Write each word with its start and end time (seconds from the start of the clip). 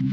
Eh, 0.00 0.06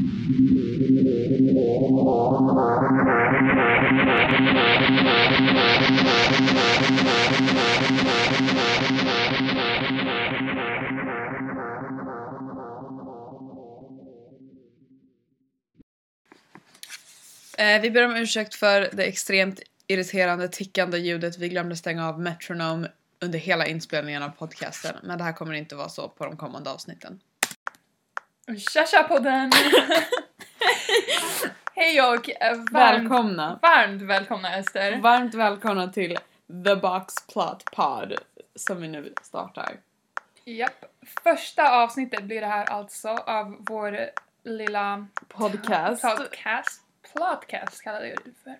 vi 17.82 17.90
ber 17.90 18.04
om 18.04 18.16
ursäkt 18.16 18.54
för 18.54 18.90
det 18.92 19.04
extremt 19.04 19.60
irriterande 19.86 20.48
tickande 20.48 20.98
ljudet. 20.98 21.38
Vi 21.38 21.48
glömde 21.48 21.76
stänga 21.76 22.08
av 22.08 22.20
Metronome 22.20 22.88
under 23.20 23.38
hela 23.38 23.66
inspelningen 23.66 24.22
av 24.22 24.28
podcasten. 24.28 24.96
Men 25.02 25.18
det 25.18 25.24
här 25.24 25.32
kommer 25.32 25.52
inte 25.52 25.74
vara 25.74 25.88
så 25.88 26.08
på 26.08 26.24
de 26.24 26.36
kommande 26.36 26.70
avsnitten. 26.70 27.20
Tja 28.56 28.84
tja 28.86 29.02
podden! 29.02 29.50
Hej 31.74 32.02
och 32.02 32.30
eh, 32.30 32.56
varmt, 32.56 32.72
Välkomna! 32.72 33.58
varmt 33.62 34.02
välkomna 34.02 34.56
Ester. 34.56 34.96
Varmt 35.00 35.34
välkomna 35.34 35.88
till 35.88 36.18
The 36.64 36.76
Box 36.76 37.14
Plot 37.32 37.64
Pod 37.64 38.14
som 38.56 38.80
vi 38.80 38.88
nu 38.88 39.12
startar. 39.22 39.76
Japp. 40.44 40.84
Första 41.22 41.82
avsnittet 41.82 42.24
blir 42.24 42.40
det 42.40 42.46
här 42.46 42.70
alltså 42.70 43.08
av 43.08 43.56
vår 43.58 43.98
lilla 44.44 45.06
Podcast. 45.28 46.02
podcast. 46.02 46.82
Plotcast 47.12 47.82
kallar 47.82 48.04
jag 48.04 48.18
det 48.24 48.32
för. 48.44 48.50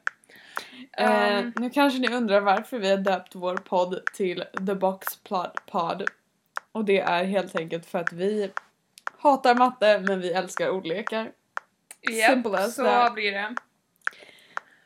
Eh, 0.92 1.38
Um, 1.38 1.52
nu 1.56 1.70
kanske 1.70 1.98
ni 1.98 2.08
undrar 2.08 2.40
varför 2.40 2.78
vi 2.78 2.90
har 2.90 2.96
döpt 2.98 3.34
vår 3.34 3.56
podd 3.56 4.00
till 4.14 4.44
The 4.66 4.74
Box 4.74 5.16
Plot 5.16 5.66
Pod. 5.66 6.04
Och 6.72 6.84
det 6.84 7.00
är 7.00 7.24
helt 7.24 7.56
enkelt 7.56 7.86
för 7.86 7.98
att 7.98 8.12
vi 8.12 8.50
hatar 9.18 9.54
matte 9.54 10.04
men 10.06 10.20
vi 10.20 10.32
älskar 10.32 10.70
ordlekar. 10.70 11.32
simple 12.30 12.58
as 12.58 12.74
så 12.74 12.84
that. 12.84 13.14
blir 13.14 13.32
det. 13.32 13.54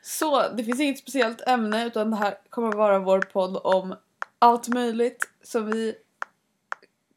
Så 0.01 0.49
det 0.49 0.63
finns 0.63 0.79
inget 0.79 0.99
speciellt 0.99 1.47
ämne 1.47 1.85
utan 1.85 2.11
det 2.11 2.17
här 2.17 2.37
kommer 2.49 2.71
vara 2.71 2.99
vår 2.99 3.21
podd 3.21 3.57
om 3.63 3.95
allt 4.39 4.67
möjligt 4.67 5.29
som 5.43 5.71
vi 5.71 5.95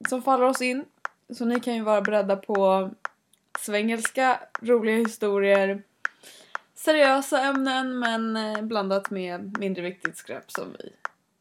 som 0.09 0.23
faller 0.23 0.45
oss 0.45 0.61
in. 0.63 0.85
Så 1.35 1.45
ni 1.45 1.61
kan 1.61 1.75
ju 1.75 1.83
vara 1.83 2.01
beredda 2.01 2.37
på 2.37 2.91
svengelska, 3.59 4.41
roliga 4.63 4.97
historier, 4.97 5.83
seriösa 6.75 7.43
ämnen 7.43 7.99
men 7.99 8.37
eh, 8.37 8.63
blandat 8.63 9.11
med 9.11 9.59
mindre 9.59 9.83
viktigt 9.83 10.17
skräp 10.17 10.51
som 10.51 10.77
vi. 10.79 10.93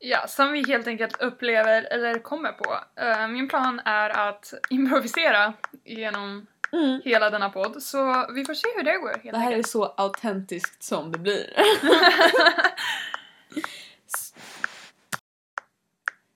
Ja, 0.08 0.28
som 0.28 0.52
vi 0.52 0.64
helt 0.67 0.88
enkelt 0.88 1.22
upplever 1.22 1.81
eller 1.94 2.20
kommer 2.20 2.52
på. 2.52 2.80
Eh, 3.02 3.28
min 3.28 3.48
plan 3.48 3.81
är 3.86 4.09
att 4.30 4.53
improvisera 4.70 5.53
genom 5.84 6.47
Mm. 6.73 7.02
hela 7.06 7.30
denna 7.30 7.50
podd 7.50 7.84
så 7.84 8.25
vi 8.36 8.45
får 8.45 8.53
se 8.53 8.67
hur 8.75 8.84
det 8.84 8.97
går 8.97 9.08
helt 9.09 9.31
Det 9.31 9.38
här 9.38 9.45
är 9.52 9.56
enkelt. 9.56 9.67
så 9.70 9.86
autentiskt 9.86 10.84
som 10.84 11.12
det 11.12 11.20
blir. 11.20 11.53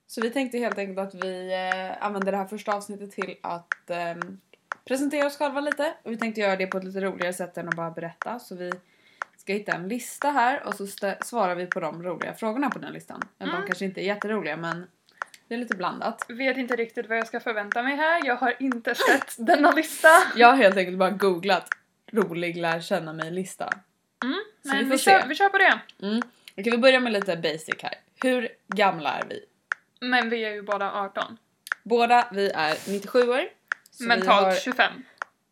Så 0.08 0.22
vi 0.22 0.30
tänkte 0.30 0.58
helt 0.58 0.78
enkelt 0.78 1.00
att 1.00 1.23
vi 1.23 1.54
eh, 1.54 2.06
använder 2.06 2.31
det 2.31 2.38
här 2.38 2.45
första 2.45 2.73
avsnittet 2.73 3.11
till 3.11 3.36
att 3.44 3.89
ehm, 3.89 4.39
presentera 4.88 5.28
oss 5.28 5.38
själva 5.38 5.59
lite. 5.61 5.94
Och 6.04 6.11
vi 6.11 6.17
tänkte 6.17 6.42
göra 6.42 6.56
det 6.56 6.67
på 6.67 6.78
ett 6.78 6.83
lite 6.83 7.02
roligare 7.02 7.33
sätt 7.33 7.58
än 7.58 7.67
att 7.67 7.76
bara 7.76 7.92
berätta. 7.92 8.39
Så 8.39 8.56
vi 8.56 8.72
ska 9.42 9.54
hitta 9.54 9.72
en 9.72 9.88
lista 9.88 10.32
här 10.32 10.64
och 10.68 10.73
så 10.76 10.88
svarar 11.22 11.56
vi 11.56 11.66
på 11.66 11.80
de 11.80 12.04
roliga 12.04 12.34
frågorna 12.34 12.70
på 12.70 12.80
den 12.80 12.94
listan. 12.94 13.22
Mm. 13.40 13.56
De 13.56 13.66
kanske 13.68 13.86
inte 13.86 14.02
är 14.02 14.06
jätteroliga 14.06 14.58
men 14.58 14.88
det 15.48 15.54
är 15.56 15.58
lite 15.59 15.76
blandat. 15.76 16.26
Vet 16.30 16.58
inte 16.58 16.76
riktigt 16.76 17.09
vad 17.09 17.18
jag 17.18 17.28
ska 17.28 17.40
förvänta 17.40 17.84
mig 17.84 17.95
här. 17.95 18.26
Jag 18.26 18.36
har 18.36 18.56
inte 18.60 18.95
sett 18.95 19.36
denna 19.38 19.72
lista. 19.72 20.10
Jag 20.36 20.48
har 20.48 20.56
helt 20.56 20.78
enkelt 20.78 20.98
bara 20.98 21.10
googlat 21.10 21.70
rolig 22.12 22.58
lär 22.58 22.82
känna 22.82 23.14
mig-lista. 23.14 23.70
Mm, 24.23 24.40
Så 24.64 24.70
vi 24.70 24.76
men 24.76 24.86
får 24.86 24.92
vi, 24.92 24.98
se. 24.98 25.12
kör, 25.12 25.28
vi 25.28 25.36
kör 25.36 25.50
på 25.50 25.58
det. 25.58 25.80
Mm. 26.02 26.22
Okej, 26.58 26.72
vi 26.72 26.78
börjar 26.78 27.00
med 27.00 27.12
lite 27.14 27.38
basic 27.38 27.76
här. 27.83 27.94
Hur 28.23 28.50
gamla 28.67 29.10
är 29.17 29.26
vi? 29.30 29.45
Men 30.00 30.30
vi 30.30 30.45
är 30.45 30.50
ju 30.50 30.61
båda 30.61 30.92
18. 30.94 31.38
Båda, 31.83 32.27
vi 32.32 32.50
är 32.50 32.77
97 32.92 33.30
år. 33.30 33.42
Mentalt 34.00 34.45
har 34.45 34.56
25. 34.56 34.92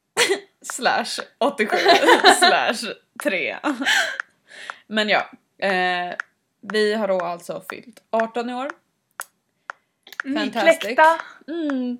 slash 0.62 1.24
87 1.38 1.78
slash 2.40 2.94
3. 3.24 3.58
Men 4.88 5.10
ja, 5.10 5.30
eh, 5.58 6.16
vi 6.62 6.94
har 6.94 7.08
då 7.08 7.20
alltså 7.20 7.64
fyllt 7.70 8.04
18 8.10 8.50
i 8.50 8.54
år. 8.54 8.72
Fantastic. 10.24 11.00
Mm. 11.48 11.98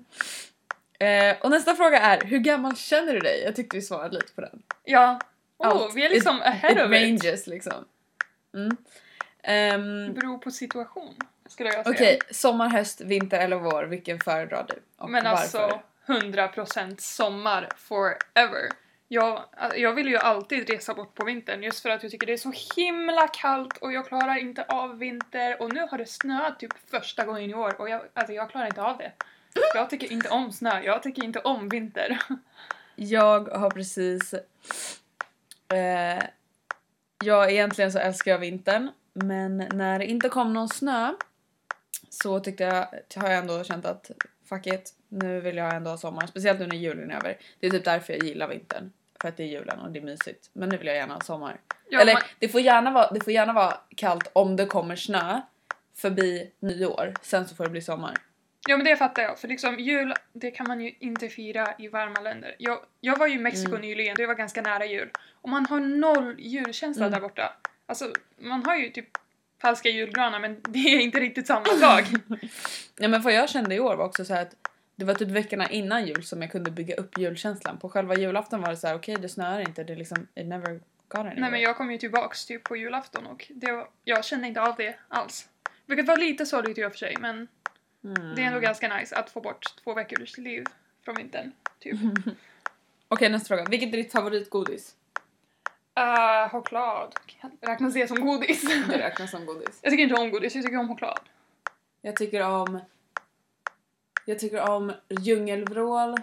Eh, 1.00 1.36
och 1.40 1.50
nästa 1.50 1.74
fråga 1.74 2.00
är, 2.00 2.20
hur 2.24 2.38
gammal 2.38 2.76
känner 2.76 3.12
du 3.12 3.20
dig? 3.20 3.42
Jag 3.44 3.56
tyckte 3.56 3.76
vi 3.76 3.82
svarade 3.82 4.14
lite 4.14 4.32
på 4.32 4.40
den. 4.40 4.62
Ja. 4.84 5.20
Oh, 5.58 5.66
Allt. 5.68 5.94
vi 5.94 6.04
är 6.04 6.08
liksom 6.08 6.36
it, 6.36 6.42
ahead 6.42 6.70
it 6.72 6.78
of 6.78 6.84
it. 6.84 6.90
ranges 6.92 7.46
liksom. 7.46 7.84
Mm. 8.54 8.76
Ehm, 9.42 10.06
Det 10.14 10.20
beror 10.20 10.38
på 10.38 10.50
situation, 10.50 11.14
skulle 11.48 11.68
jag 11.70 11.84
säga. 11.84 11.94
Okej, 11.96 12.18
sommar, 12.30 12.68
höst, 12.68 13.00
vinter 13.00 13.38
eller 13.40 13.56
vår, 13.56 13.84
vilken 13.84 14.20
föredrar 14.20 14.66
du? 14.68 14.82
Och 14.96 15.10
Men 15.10 15.24
varför? 15.24 15.58
alltså 15.62 15.80
100% 16.06 17.00
sommar 17.00 17.68
forever. 17.76 18.70
Jag, 19.08 19.44
jag 19.76 19.92
vill 19.92 20.08
ju 20.08 20.16
alltid 20.16 20.70
resa 20.70 20.94
bort 20.94 21.14
på 21.14 21.24
vintern 21.24 21.62
just 21.62 21.80
för 21.80 21.90
att 21.90 22.02
jag 22.02 22.12
tycker 22.12 22.26
det 22.26 22.32
är 22.32 22.36
så 22.36 22.52
himla 22.76 23.28
kallt 23.28 23.76
och 23.76 23.92
jag 23.92 24.06
klarar 24.06 24.38
inte 24.38 24.64
av 24.64 24.98
vinter 24.98 25.62
och 25.62 25.74
nu 25.74 25.86
har 25.90 25.98
det 25.98 26.06
snöat 26.06 26.60
typ 26.60 26.72
första 26.90 27.24
gången 27.24 27.50
i 27.50 27.54
år 27.54 27.80
och 27.80 27.88
jag, 27.88 28.02
alltså 28.14 28.32
jag 28.32 28.50
klarar 28.50 28.66
inte 28.66 28.82
av 28.82 28.98
det. 28.98 29.12
Jag 29.74 29.90
tycker 29.90 30.12
inte 30.12 30.28
om 30.28 30.52
snö, 30.52 30.82
jag 30.82 31.02
tycker 31.02 31.24
inte 31.24 31.38
om 31.38 31.68
vinter. 31.68 32.18
Jag 33.00 33.48
har 33.48 33.70
precis... 33.70 34.34
Eh, 35.72 36.22
jag 37.24 37.52
egentligen 37.52 37.92
så 37.92 37.98
älskar 37.98 38.30
jag 38.30 38.38
vintern 38.38 38.90
men 39.12 39.56
när 39.56 39.98
det 39.98 40.06
inte 40.06 40.28
kom 40.28 40.52
någon 40.52 40.68
snö 40.68 41.14
så 42.08 42.40
tyckte 42.40 42.64
jag, 42.64 42.86
har 43.22 43.30
jag 43.30 43.38
ändå 43.38 43.64
känt 43.64 43.86
att 43.86 44.10
fuck 44.48 44.66
it, 44.66 44.94
nu 45.08 45.40
vill 45.40 45.56
jag 45.56 45.74
ändå 45.74 45.90
ha 45.90 45.98
sommar. 45.98 46.26
Speciellt 46.26 46.60
nu 46.60 46.66
när 46.66 46.76
julen 46.76 47.10
är 47.10 47.16
över. 47.16 47.38
Det 47.60 47.66
är 47.66 47.70
typ 47.70 47.84
därför 47.84 48.12
jag 48.12 48.22
gillar 48.22 48.48
vintern. 48.48 48.92
För 49.22 49.28
att 49.28 49.36
det 49.36 49.42
är 49.42 49.46
julen 49.46 49.78
och 49.78 49.90
det 49.90 49.98
är 49.98 50.02
mysigt. 50.02 50.50
Men 50.52 50.68
nu 50.68 50.76
vill 50.76 50.86
jag 50.86 50.96
gärna 50.96 51.14
ha 51.14 51.20
sommar. 51.20 51.60
Ja, 51.88 52.00
Eller 52.00 52.12
man- 52.12 52.22
det, 52.38 52.48
får 52.48 52.60
gärna 52.60 52.90
vara, 52.90 53.10
det 53.10 53.24
får 53.24 53.32
gärna 53.32 53.52
vara 53.52 53.74
kallt 53.96 54.30
om 54.32 54.56
det 54.56 54.66
kommer 54.66 54.96
snö 54.96 55.40
förbi 55.96 56.50
nyår. 56.60 57.14
Sen 57.22 57.48
så 57.48 57.54
får 57.54 57.64
det 57.64 57.70
bli 57.70 57.80
sommar. 57.82 58.14
Ja 58.68 58.76
men 58.76 58.86
det 58.86 58.96
fattar 58.96 59.22
jag, 59.22 59.38
för 59.38 59.48
liksom 59.48 59.78
jul, 59.78 60.14
det 60.32 60.50
kan 60.50 60.68
man 60.68 60.80
ju 60.80 60.92
inte 61.00 61.28
fira 61.28 61.74
i 61.78 61.88
varma 61.88 62.20
länder. 62.20 62.54
Jag, 62.58 62.78
jag 63.00 63.16
var 63.18 63.26
ju 63.26 63.34
i 63.34 63.38
Mexiko 63.38 63.68
Mm. 63.70 63.80
nyligen, 63.80 64.14
det 64.16 64.26
var 64.26 64.34
ganska 64.34 64.62
nära 64.62 64.86
jul. 64.86 65.10
Och 65.34 65.48
man 65.48 65.66
har 65.66 65.80
noll 65.80 66.34
julkänsla 66.38 67.06
Mm. 67.06 67.12
där 67.12 67.20
borta. 67.28 67.56
Alltså, 67.86 68.12
man 68.38 68.64
har 68.66 68.76
ju 68.76 68.90
typ 68.90 69.08
falska 69.62 69.88
julgranar 69.88 70.40
men 70.40 70.60
det 70.68 70.78
är 70.78 71.00
inte 71.00 71.20
riktigt 71.20 71.46
samma 71.46 71.64
sak. 71.66 72.04
Ja 73.00 73.08
men 73.08 73.22
vad 73.22 73.32
jag 73.32 73.48
kände 73.50 73.74
i 73.74 73.80
år 73.80 73.96
var 73.96 74.04
också 74.04 74.24
så 74.24 74.34
här 74.34 74.42
att 74.42 74.54
det 74.98 75.04
var 75.04 75.14
typ 75.14 75.28
veckorna 75.28 75.70
innan 75.70 76.06
jul 76.06 76.24
som 76.24 76.42
jag 76.42 76.52
kunde 76.52 76.70
bygga 76.70 76.94
upp 76.94 77.18
julkänslan. 77.18 77.78
På 77.78 77.88
själva 77.88 78.14
julafton 78.14 78.60
var 78.60 78.70
det 78.70 78.76
så 78.76 78.86
här: 78.86 78.94
okej 78.94 79.16
det 79.20 79.28
snöar 79.28 79.60
inte, 79.60 79.84
det 79.84 79.92
är 79.92 79.96
liksom, 79.96 80.26
it 80.34 80.46
never 80.46 80.80
got 81.08 81.18
anywhere. 81.18 81.40
Nej 81.40 81.50
men 81.50 81.60
jag 81.60 81.76
kom 81.76 81.92
ju 81.92 81.98
tillbaks 81.98 82.46
typ 82.46 82.64
på 82.64 82.76
julafton 82.76 83.26
och 83.26 83.52
det 83.54 83.72
var, 83.72 83.88
jag 84.04 84.24
kände 84.24 84.48
inte 84.48 84.60
av 84.60 84.74
det 84.76 84.96
alls. 85.08 85.48
Vilket 85.86 86.06
var 86.06 86.16
lite 86.16 86.46
sorgligt 86.46 86.78
i 86.78 86.84
och 86.84 86.92
för 86.92 86.98
sig 86.98 87.16
men 87.20 87.48
Mm. 88.04 88.34
det 88.34 88.42
är 88.42 88.46
ändå 88.46 88.60
ganska 88.60 88.96
nice 88.96 89.16
att 89.16 89.30
få 89.30 89.40
bort 89.40 89.64
två 89.84 89.94
veckors 89.94 90.38
liv 90.38 90.64
från 91.04 91.14
vintern. 91.14 91.52
Typ. 91.78 91.96
Okej 93.08 93.28
nästa 93.28 93.48
fråga, 93.48 93.64
vilket 93.70 93.88
är 93.88 93.96
ditt 93.96 94.12
favoritgodis? 94.12 94.94
Uh, 96.00 96.50
choklad. 96.50 97.14
Räknas 97.60 97.94
det 97.94 98.08
som 98.08 98.26
godis? 98.26 98.62
Det 98.88 98.98
räknas 98.98 99.30
som 99.30 99.46
godis. 99.46 99.78
jag 99.82 99.90
tycker 99.90 100.02
inte 100.02 100.14
om 100.20 100.30
godis, 100.30 100.54
jag 100.54 100.64
tycker 100.64 100.78
om 100.78 100.88
choklad. 100.88 101.20
Jag 102.02 102.16
tycker 102.16 102.42
om 102.42 102.80
Jag 104.28 104.38
tycker 104.38 104.70
om 104.70 104.92
djungelvrål 105.08 106.16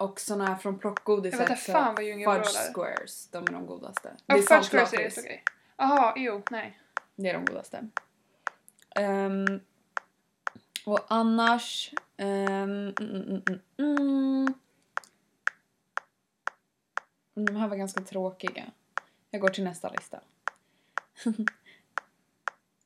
och 0.00 0.20
såna 0.20 0.46
här 0.46 0.56
från 0.56 0.78
plockgodiset. 0.78 1.40
Jag 1.40 1.48
vet 1.48 1.58
inte 1.58 1.72
fan 1.72 1.94
vad 1.94 2.04
djungelvrål 2.04 2.44
Fudge 2.44 2.56
är. 2.56 2.72
squares, 2.72 3.28
de 3.30 3.44
är 3.44 3.52
de 3.52 3.66
godaste. 3.66 4.16
Ja, 4.26 4.36
är 4.36 4.42
fudge 4.42 4.70
squares 4.70 4.92
är 4.92 4.98
det 4.98 5.20
okej. 5.20 5.44
Jaha, 5.76 6.12
jo, 6.16 6.42
nej. 6.50 6.80
Det 7.14 7.28
är 7.28 7.34
de 7.34 7.44
godaste. 7.44 7.88
Ehm, 8.90 9.60
och 10.86 11.06
annars... 11.08 11.92
ehm, 12.16 12.94
mm, 13.00 13.42
mm, 13.46 13.60
mm. 13.78 14.54
De 17.34 17.56
här 17.56 17.68
var 17.68 17.76
ganska 17.76 18.00
tråkiga. 18.00 18.64
Jag 19.30 19.40
går 19.40 19.48
till 19.48 19.64
nästa 19.64 19.88
lista. 19.88 20.20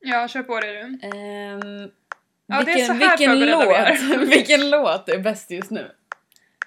Ja, 0.05 0.29
kör 0.29 0.43
på 0.43 0.61
det 0.61 0.73
du. 0.73 1.06
Ehm, 1.06 1.91
Ja, 2.52 2.62
vilken, 2.66 2.99
vilken, 2.99 3.40
låt, 3.40 4.28
vilken 4.28 4.70
låt 4.70 5.08
är 5.08 5.19
bäst 5.19 5.50
just 5.50 5.70
nu? 5.70 5.90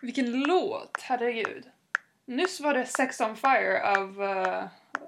Vilken 0.02 0.40
låt, 0.40 1.02
herregud. 1.02 1.66
Nyss 2.26 2.60
var 2.60 2.74
det 2.74 2.86
Sex 2.86 3.22
on 3.22 3.36
Fire 3.36 3.84
av, 3.84 4.22
uh, 4.22 4.64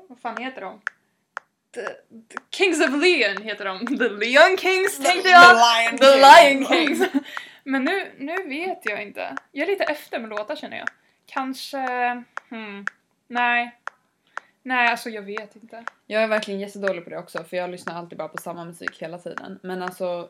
vad 0.07 0.19
fan 0.19 0.37
heter 0.37 0.61
de? 0.61 0.81
The, 1.73 1.81
the 2.29 2.37
Kings 2.51 2.81
of 2.81 2.89
Leon 2.89 3.43
heter 3.43 3.65
de. 3.65 3.87
The 3.97 4.09
Leon 4.09 4.57
Kings 4.57 4.99
tänkte 4.99 5.29
jag! 5.29 5.55
Lion 5.55 5.97
The. 5.97 6.15
Lion 6.15 6.65
Kings! 6.71 7.09
Men 7.63 7.83
nu, 7.83 8.11
nu 8.17 8.35
vet 8.43 8.79
jag 8.83 9.01
inte. 9.03 9.35
Jag 9.51 9.67
är 9.67 9.71
lite 9.71 9.83
efter 9.83 10.19
med 10.19 10.29
låtar 10.29 10.55
känner 10.55 10.77
jag. 10.77 10.87
kanske... 11.25 11.77
Hmm, 12.49 12.85
nej. 13.27 13.79
Nej, 14.63 14.87
alltså 14.87 15.09
jag 15.09 15.21
vet 15.21 15.55
inte. 15.55 15.83
Jag 16.07 16.23
är 16.23 16.27
verkligen 16.27 16.59
jättedålig 16.59 17.03
på 17.03 17.09
det 17.09 17.17
också 17.17 17.43
för 17.43 17.57
jag 17.57 17.69
lyssnar 17.69 17.95
alltid 17.95 18.17
bara 18.17 18.27
på 18.27 18.41
samma 18.41 18.65
musik 18.65 19.01
hela 19.01 19.17
tiden. 19.17 19.59
Men 19.63 19.83
alltså 19.83 20.29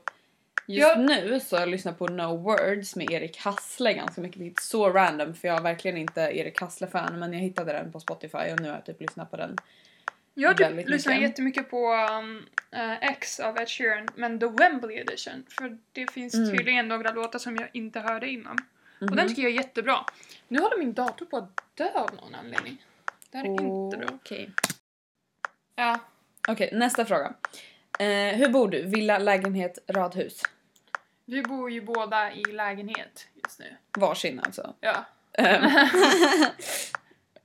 just 0.67 0.87
Jag- 0.87 0.99
nu 0.99 1.39
så 1.39 1.55
har 1.55 1.61
jag 1.61 1.69
lyssnat 1.69 1.97
på 1.99 2.07
No 2.07 2.37
Words 2.37 2.95
med 2.95 3.11
Erik 3.11 3.37
Hassle 3.37 3.93
ganska 3.93 4.21
mycket. 4.21 4.41
Vilket 4.41 4.59
är 4.63 4.65
så 4.67 4.89
random 4.89 5.33
för 5.33 5.47
jag 5.47 5.57
är 5.57 5.61
verkligen 5.61 5.97
inte 5.97 6.21
Erik 6.21 6.61
Hassle-fan 6.61 7.19
men 7.19 7.33
jag 7.33 7.39
hittade 7.39 7.73
den 7.73 7.91
på 7.91 7.99
Spotify 7.99 8.37
och 8.37 8.59
nu 8.61 8.67
har 8.67 8.75
jag 8.75 8.85
typ 8.85 9.01
lyssnat 9.01 9.31
på 9.31 9.37
den. 9.37 9.57
Jag 10.33 10.57
typ 10.57 10.67
Väldigt 10.67 10.89
lyssnar 10.89 11.13
mycket. 11.13 11.29
jättemycket 11.29 11.69
på 11.69 11.93
um, 12.19 12.45
eh, 12.71 12.91
X 13.03 13.39
av 13.39 13.57
Ed 13.61 13.69
Sheeran, 13.69 14.07
men 14.15 14.39
The 14.39 14.45
Wembley 14.45 14.97
edition. 14.97 15.45
För 15.49 15.77
det 15.91 16.11
finns 16.11 16.33
Mm. 16.33 16.49
tydligen 16.57 16.87
några 16.87 17.11
låtar 17.11 17.39
som 17.39 17.55
jag 17.57 17.69
inte 17.73 17.99
hörde 17.99 18.27
innan. 18.29 18.57
Och 19.01 19.07
Mhm. 19.07 19.15
den 19.15 19.27
tycker 19.27 19.41
jag 19.41 19.51
är 19.51 19.55
jättebra. 19.55 19.97
Nu 20.47 20.59
håller 20.59 20.77
min 20.77 20.93
dator 20.93 21.25
på 21.25 21.37
att 21.37 21.61
dö 21.73 21.89
av 21.93 22.15
någon 22.15 22.35
anledning. 22.35 22.83
Det 23.31 23.37
här 23.37 23.45
är 23.45 23.49
inte 23.49 23.97
bra. 23.97 24.07
Okej. 24.13 24.49
Ja. 25.75 25.99
Okej, 26.47 26.69
nästa 26.73 27.05
fråga. 27.05 27.33
Eh, 27.99 28.35
hur 28.37 28.49
bor 28.49 28.67
du? 28.67 28.81
Villa, 28.81 29.17
lägenhet, 29.17 29.79
radhus? 29.87 30.41
Vi 31.29 31.41
bor 31.44 31.71
ju 31.71 31.81
båda 31.81 32.31
i 32.33 32.44
lägenhet 32.44 33.27
just 33.44 33.59
nu. 33.59 33.65
Varsin 33.97 34.39
alltså. 34.39 34.74
Ja. 34.79 35.06
Ehm, 35.33 35.69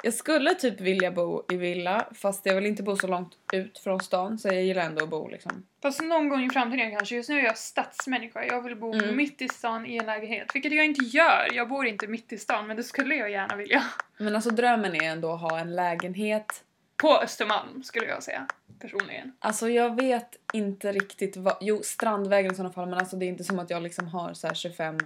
jag 0.05 0.15
skulle 0.15 0.55
typ 0.55 0.81
vilja 0.81 1.11
bo 1.11 1.45
i 1.53 1.57
villa 1.57 2.09
fast 2.15 2.47
jag 2.47 2.55
vill 2.55 2.67
inte 2.67 2.83
bo 2.83 2.97
så 2.97 3.07
långt 3.07 3.33
ut 3.53 3.79
från 3.79 4.01
stan 4.01 4.39
så 4.39 4.49
jag 4.49 4.63
gillar 4.63 4.83
ändå 4.83 5.05
att 5.05 5.11
bo 5.11 5.29
liksom. 5.29 5.67
Fast 5.83 6.01
någon 6.03 6.29
gång 6.29 6.45
i 6.45 6.51
framtiden 6.51 6.91
kanske. 6.97 7.15
Just 7.15 7.29
nu 7.29 7.39
är 7.39 7.45
jag 7.45 7.59
stadsmänniska. 7.59 8.45
Jag 8.45 8.63
vill 8.63 8.77
bo 8.77 8.95
Mm. 8.95 9.17
mitt 9.17 9.43
i 9.43 9.49
stan 9.49 9.87
i 9.87 9.97
en 9.97 10.07
lägenhet. 10.07 10.51
Vilket 10.55 10.73
jag 10.73 10.85
inte 10.85 11.05
gör. 11.05 11.49
Jag 11.53 11.69
bor 11.69 11.87
inte 11.87 12.07
mitt 12.07 12.33
i 12.33 12.39
stan, 12.39 12.67
men 12.67 12.77
det 12.77 12.83
skulle 12.83 13.15
jag 13.15 13.31
gärna 13.31 13.57
vilja. 13.57 13.83
Men 14.19 14.35
alltså 14.35 14.51
drömmen 14.51 14.95
är 14.95 15.03
ändå 15.03 15.33
att 15.33 15.41
ha 15.41 15.59
en 15.59 15.75
lägenhet. 15.75 16.65
På 17.03 17.19
Östermalm 17.19 17.83
skulle 17.83 18.07
jag 18.07 18.23
säga. 18.23 18.47
Personligen. 18.79 19.33
Alltså 19.39 19.69
jag 19.69 19.97
vet 19.97 20.37
inte 20.53 20.93
riktigt 20.93 21.37
vad, 21.37 21.57
jo 21.61 21.81
Strandvägen 21.85 22.53
i 22.53 22.55
sådana 22.55 22.73
fall 22.73 22.89
men 22.89 22.99
alltså 22.99 23.17
det 23.17 23.25
är 23.27 23.29
inte 23.29 23.45
som 23.45 23.59
att 23.59 23.71
jag 23.71 23.83
liksom 23.83 24.09
har 24.09 24.35
så 24.35 24.47
här 24.47 24.55
25 24.55 24.99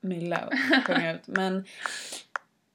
mille 0.00 0.48
ut. 0.50 1.26
Men, 1.26 1.64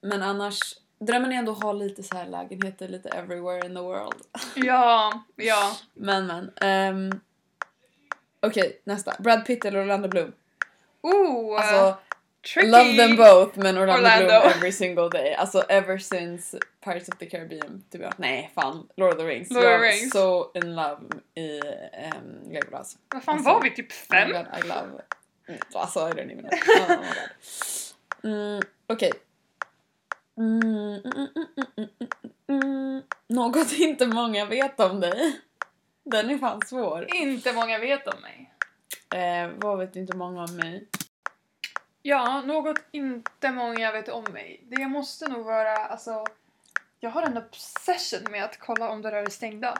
men 0.00 0.22
annars, 0.22 0.60
drömmen 0.98 1.32
är 1.32 1.36
ändå 1.36 1.52
att 1.52 1.62
ha 1.62 1.72
lite 1.72 2.02
så 2.02 2.16
här 2.16 2.26
lägenheter 2.26 2.88
lite 2.88 3.08
everywhere 3.08 3.66
in 3.66 3.74
the 3.74 3.80
world. 3.80 4.22
Ja, 4.54 5.24
ja. 5.36 5.76
Men 5.94 6.26
men. 6.26 6.50
ehm, 6.60 7.20
Okej, 8.40 8.80
nästa. 8.84 9.14
Brad 9.18 9.46
Pitt 9.46 9.64
eller 9.64 9.82
Orlando 9.82 10.08
Bloom? 10.08 10.32
Oh! 11.00 11.60
Alltså, 11.60 11.98
tricky! 12.44 12.68
love 12.68 12.96
them 12.96 13.16
both 13.16 13.56
men 13.58 13.78
Orlando, 13.78 14.00
Orlando. 14.00 14.26
Bloom 14.40 14.52
every 14.56 14.72
single 14.72 15.08
day. 15.08 15.34
Alltså 15.34 15.64
ever 15.68 15.98
since 15.98 16.58
Pirates 16.84 17.08
of 17.08 17.18
the 17.18 17.26
Caribbean. 17.26 17.84
Typ, 17.90 18.18
nej 18.18 18.50
fan, 18.54 18.88
Lord 18.96 19.12
of 19.12 19.18
the 19.18 19.24
Rings. 19.26 19.50
Lord 19.50 19.64
jag 19.64 19.82
Rings. 19.82 20.10
så 20.12 20.50
in 20.54 20.74
love 20.74 21.00
i 21.34 21.60
um, 21.60 22.52
Legolas. 22.52 22.96
Vad 23.14 23.22
fan 23.24 23.34
Alltså, 23.34 23.50
var 23.52 23.62
vi? 23.62 23.70
Typ 23.70 23.86
Oh 23.92 24.16
fem? 24.16 24.28
God, 24.32 24.46
I 24.64 24.68
love. 24.68 25.02
Mm, 25.48 25.60
Alltså 25.74 26.08
I 26.08 26.12
don't 26.12 26.32
even 26.32 26.38
know. 26.44 26.50
Oh. 28.22 28.30
Mm, 28.30 28.62
Okej. 28.86 29.12
Mm, 30.38 31.00
mm. 32.48 33.02
Något 33.28 33.72
inte 33.78 34.06
många 34.06 34.44
vet 34.46 34.80
om 34.80 35.00
dig. 35.00 35.40
Den 36.04 36.30
är 36.30 36.38
fan 36.38 36.60
svår. 36.66 37.06
Inte 37.14 37.52
många 37.52 37.78
vet 37.78 38.06
om 38.08 38.20
mig. 38.20 38.50
Eh, 39.22 39.50
vad 39.56 39.78
vet 39.78 39.96
inte 39.96 40.16
många 40.16 40.44
om 40.44 40.56
mig? 40.56 40.86
Ja, 42.06 42.42
något 42.42 42.78
inte 42.90 43.50
många 43.50 43.92
vet 43.92 44.08
om 44.08 44.24
mig. 44.32 44.60
Det 44.68 44.86
måste 44.86 45.28
nog 45.28 45.44
vara, 45.44 45.76
alltså... 45.76 46.24
Jag 47.00 47.10
har 47.10 47.22
en 47.22 47.36
obsession 47.36 48.30
med 48.30 48.44
att 48.44 48.58
kolla 48.58 48.90
om 48.90 49.02
dörrar 49.02 49.22
är 49.22 49.30
stängda. 49.30 49.78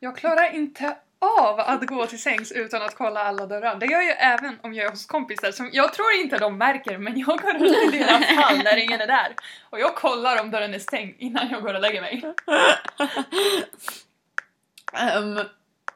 Jag 0.00 0.16
klarar 0.16 0.54
inte 0.54 0.96
av 1.18 1.60
att 1.60 1.86
gå 1.86 2.06
till 2.06 2.22
sängs 2.22 2.52
utan 2.52 2.82
att 2.82 2.94
kolla 2.94 3.22
alla 3.22 3.46
dörrar. 3.46 3.76
Det 3.76 3.86
gör 3.86 4.00
jag 4.00 4.16
även 4.18 4.58
om 4.62 4.74
jag 4.74 4.86
är 4.86 4.90
hos 4.90 5.06
kompisar 5.06 5.52
som 5.52 5.70
jag 5.72 5.92
tror 5.92 6.12
inte 6.12 6.38
de 6.38 6.58
märker 6.58 6.98
men 6.98 7.18
jag 7.18 7.40
går 7.40 7.56
ut 7.56 7.94
i 7.94 7.98
deras 7.98 8.26
fall 8.36 8.58
när 8.58 8.76
ingen 8.76 9.00
är 9.00 9.06
där. 9.06 9.34
Och 9.70 9.80
jag 9.80 9.94
kollar 9.94 10.40
om 10.40 10.50
dörren 10.50 10.74
är 10.74 10.78
stängd 10.78 11.14
innan 11.18 11.48
jag 11.50 11.62
går 11.62 11.74
och 11.74 11.80
lägger 11.80 12.00
mig. 12.00 12.22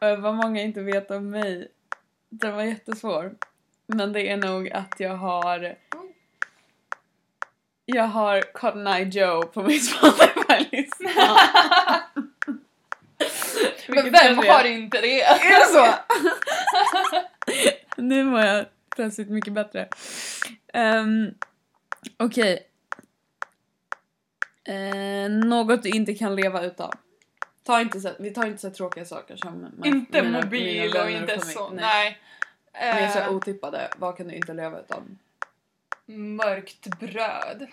Eh, 0.02 0.18
vad 0.18 0.34
många 0.34 0.62
inte 0.62 0.80
vet 0.80 1.10
om 1.10 1.30
mig. 1.30 1.68
Den 2.28 2.54
var 2.54 2.62
jättesvår. 2.62 3.34
Men 3.94 4.12
det 4.12 4.28
är 4.30 4.36
nog 4.36 4.70
att 4.70 4.94
jag 4.98 5.16
har... 5.16 5.74
Jag 7.84 8.04
har 8.04 8.52
Cotton 8.52 8.86
Eye 8.86 9.04
Joe 9.04 9.42
på 9.42 9.62
min 9.62 9.80
Spotify-lista. 9.80 11.06
Men 13.88 14.12
vem 14.12 14.38
har 14.38 14.64
inte 14.64 15.00
det? 15.00 15.22
Är 15.24 15.58
det 15.60 15.66
så? 15.66 15.94
nu 17.96 18.24
mår 18.24 18.40
jag 18.40 18.66
plötsligt 18.96 19.28
mycket 19.30 19.52
bättre. 19.52 19.88
Um, 20.74 21.34
Okej. 22.16 22.66
Eh, 24.68 25.30
något 25.30 25.82
du 25.82 25.88
inte 25.88 26.14
kan 26.14 26.36
leva 26.36 26.62
utan. 26.62 26.90
Ta 27.62 27.80
inte 27.80 28.00
så, 28.00 28.10
vi 28.18 28.30
tar 28.30 28.46
inte 28.46 28.58
så 28.58 28.70
tråkiga 28.70 29.04
saker 29.04 29.36
som 29.36 29.66
Inte 29.84 30.22
mina- 30.22 30.40
mobil 30.40 30.90
mina 30.92 31.04
och 31.04 31.10
inte 31.10 31.40
så. 31.40 31.68
Nej. 31.70 31.80
Nej. 31.80 32.18
Mer 32.72 33.08
så 33.08 33.18
Eh, 33.18 33.32
otippade. 33.32 33.90
Vad 33.96 34.16
kan 34.16 34.28
du 34.28 34.34
inte 34.34 34.52
leva 34.54 34.80
utan? 34.80 35.18
mörkt 36.16 36.86
bröd. 37.00 37.66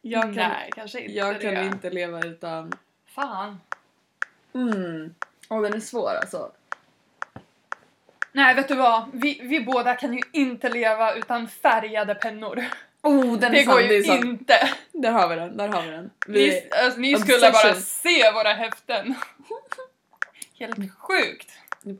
jag 0.00 0.22
kan, 0.22 0.34
Nej, 0.34 0.70
kanske 0.74 1.00
inte 1.00 1.12
jag 1.12 1.40
kan 1.40 1.54
det. 1.54 1.64
inte 1.66 1.90
leva 1.90 2.20
utan... 2.26 2.72
Fan. 3.14 3.60
Mm. 4.54 5.14
Åh, 5.48 5.62
den 5.62 5.74
är 5.74 5.80
svår 5.80 6.10
alltså. 6.20 6.52
Nej, 8.32 8.54
vet 8.54 8.68
du 8.68 8.74
vad? 8.74 9.10
Vi, 9.12 9.40
vi 9.42 9.60
båda 9.60 9.94
kan 9.96 10.12
ju 10.14 10.22
inte 10.32 10.68
leva 10.68 11.14
utan 11.14 11.48
färgade 11.48 12.14
pennor. 12.14 12.64
Oh, 13.02 13.38
den 13.38 13.52
det 13.52 13.60
är 13.60 13.66
går 13.66 13.72
sant, 13.72 13.88
det 13.88 13.94
ju 13.94 14.00
är 14.00 14.04
sant. 14.04 14.24
inte. 14.24 14.54
Där 14.92 15.10
har 15.10 15.28
vi 15.28 15.36
den, 15.36 15.56
där 15.56 15.68
har 15.68 15.82
vi 15.82 15.90
den. 15.90 16.10
Vi, 16.26 16.46
Ni, 16.50 16.70
alltså, 16.84 17.00
ni 17.00 17.16
skulle 17.16 17.50
bara 17.52 17.74
se 17.74 18.32
våra 18.32 18.52
häften. 18.52 19.14
Helt 20.58 20.92
sjukt. 20.98 21.50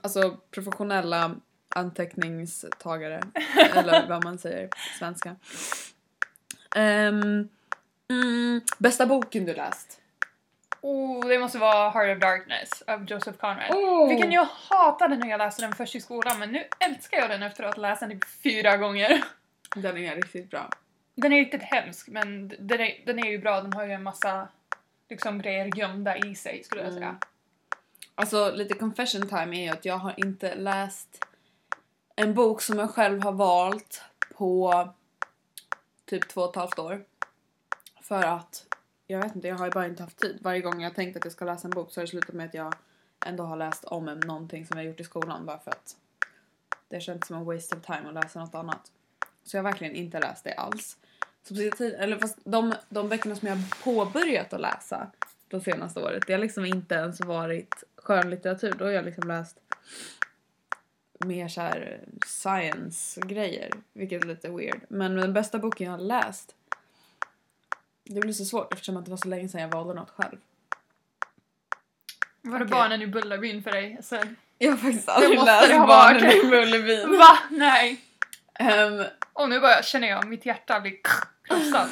Alltså 0.03 0.37
professionella 0.51 1.35
anteckningstagare. 1.69 3.23
eller 3.75 4.09
vad 4.09 4.25
man 4.25 4.39
säger 4.39 4.69
på 4.69 4.77
svenska. 4.99 5.37
Ehm, 6.77 7.49
mm, 8.11 8.61
bästa 8.79 9.07
boken 9.07 9.45
du 9.45 9.55
läst? 9.55 10.01
Oh, 10.83 11.29
det 11.29 11.39
måste 11.39 11.59
vara 11.59 11.91
Heart 11.91 12.17
of 12.17 12.21
Darkness 12.23 12.83
av 12.87 13.05
Joseph 13.05 13.39
Conrad. 13.39 13.71
Oh. 13.71 14.09
Vilken 14.09 14.33
jag 14.33 14.49
hatade 14.69 15.17
när 15.17 15.29
jag 15.29 15.39
läste 15.39 15.63
den 15.63 15.73
först 15.73 15.95
i 15.95 16.01
skolan 16.01 16.39
men 16.39 16.53
nu 16.53 16.65
älskar 16.79 17.19
jag 17.19 17.31
den 17.31 17.43
efter 17.43 17.65
att 17.65 17.75
ha 17.75 17.83
läst 17.83 18.01
den 18.01 18.11
typ 18.11 18.25
fyra 18.43 18.77
gånger. 18.77 19.25
Den 19.77 19.97
är 19.97 20.17
riktigt 20.17 20.51
bra. 20.51 20.71
Den 21.15 21.33
är 21.33 21.37
riktigt 21.37 21.63
hemsk 21.63 22.09
men 22.09 22.49
den 22.49 22.81
är, 22.81 23.03
den 23.07 23.19
är 23.19 23.31
ju 23.31 23.39
bra, 23.39 23.61
den 23.61 23.73
har 23.73 23.87
ju 23.87 23.93
en 23.93 24.03
massa 24.03 24.49
liksom 25.11 25.43
grejer 25.43 25.71
gömda 25.77 26.17
i 26.17 26.35
sig 26.35 26.65
skulle 26.65 26.83
jag 26.83 26.93
säga. 26.93 27.07
Mm. 27.07 27.21
Alltså 28.21 28.51
lite 28.55 28.75
confession 28.75 29.29
time 29.29 29.57
är 29.57 29.63
ju 29.63 29.69
att 29.69 29.85
jag 29.85 29.97
har 29.97 30.15
inte 30.17 30.55
läst 30.55 31.25
en 32.17 32.35
bok 32.35 32.63
som 32.63 32.79
jag 32.79 32.91
själv 32.91 33.23
har 33.23 33.33
valt 33.33 34.03
på 34.35 34.89
typ 36.05 36.29
två 36.29 36.41
och 36.41 36.51
ett 36.51 36.57
halvt 36.57 36.79
år. 36.79 37.05
För 38.03 38.23
att, 38.23 38.67
jag 39.07 39.19
vet 39.23 39.35
inte, 39.37 39.49
jag 39.49 39.57
har 39.59 39.65
ju 39.65 39.71
bara 39.73 39.87
inte 39.87 40.03
haft 40.03 40.19
tid. 40.19 40.39
Varje 40.43 40.61
gång 40.61 40.83
jag 40.83 40.95
tänkt 40.95 41.17
att 41.17 41.25
jag 41.25 41.33
ska 41.33 41.45
läsa 41.45 41.69
en 41.69 41.71
bok 41.71 41.93
så 41.93 42.01
har 42.01 42.03
det 42.05 42.11
slutat 42.11 42.35
med 42.35 42.47
att 42.47 42.55
jag 42.55 42.75
ändå 43.27 43.45
har 43.45 43.57
läst 43.57 43.85
om 43.85 44.09
en- 44.09 44.21
någonting 44.21 44.67
som 44.67 44.79
jag 44.79 44.87
gjort 44.87 45.01
i 45.01 45.05
skolan 45.05 45.47
bara 45.47 45.59
för 45.59 45.71
att 45.71 45.97
det 46.89 47.01
känns 47.01 47.27
som 47.27 47.37
en 47.37 47.45
waste 47.45 47.77
of 47.77 47.83
time 47.83 48.09
att 48.09 48.15
läsa 48.15 48.41
något 48.41 48.55
annat. 48.55 48.93
Så 49.45 49.57
jag 49.57 49.63
har 49.63 49.71
verkligen 49.71 49.95
inte 49.95 50.21
läst 50.21 50.45
det 50.45 50.55
alls. 50.55 50.97
Så 51.43 51.55
på 51.55 51.77
tid, 51.77 51.95
eller 51.99 52.19
fast 52.19 52.39
de, 52.45 52.75
de 52.89 53.09
böckerna 53.09 53.37
som 53.37 53.49
jag 53.49 53.57
har 53.57 53.83
påbörjat 53.85 54.53
att 54.53 54.61
läsa 54.61 55.11
de 55.51 55.61
senaste 55.61 56.01
året, 56.01 56.23
det 56.27 56.33
har 56.33 56.41
liksom 56.41 56.65
inte 56.65 56.95
ens 56.95 57.21
varit 57.21 57.85
skönlitteratur. 57.97 58.75
Då 58.79 58.85
har 58.85 58.93
jag 58.93 59.05
liksom 59.05 59.29
läst 59.29 59.57
mer 61.25 61.49
så 61.49 61.61
här 61.61 62.01
science-grejer, 62.27 63.71
vilket 63.93 64.25
är 64.25 64.29
lite 64.29 64.51
weird. 64.51 64.81
Men 64.89 65.15
den 65.17 65.33
bästa 65.33 65.59
boken 65.59 65.85
jag 65.87 65.93
har 65.93 65.99
läst, 66.05 66.55
det 68.05 68.21
blir 68.21 68.33
så 68.33 68.45
svårt 68.45 68.73
eftersom 68.73 68.97
att 68.97 69.05
det 69.05 69.11
var 69.11 69.19
så 69.19 69.29
länge 69.29 69.49
sedan 69.49 69.61
jag 69.61 69.69
valde 69.69 69.95
något 69.95 70.11
själv. 70.11 70.37
Var 72.43 72.59
det 72.59 72.65
Okej. 72.65 72.73
barnen 72.73 73.03
i 73.03 73.07
Bullerbyn 73.07 73.63
för 73.63 73.71
dig? 73.71 73.97
Alltså, 73.97 74.21
Jag 74.59 74.71
har 74.71 74.77
faktiskt 74.79 75.09
aldrig 75.09 75.39
läst 75.45 75.69
Barnen 75.71 75.87
varit. 76.23 76.45
i 76.45 76.49
Bullerbyn. 76.49 77.19
Va? 77.19 77.39
Nej. 77.51 78.01
Ehm, 78.55 79.05
Och 79.33 79.49
nu 79.49 79.61
bara 79.61 79.83
känner 79.83 80.09
jag 80.09 80.27
mitt 80.29 80.47
hjärta 80.47 80.81
blir 80.81 80.95
krossat. 81.45 81.89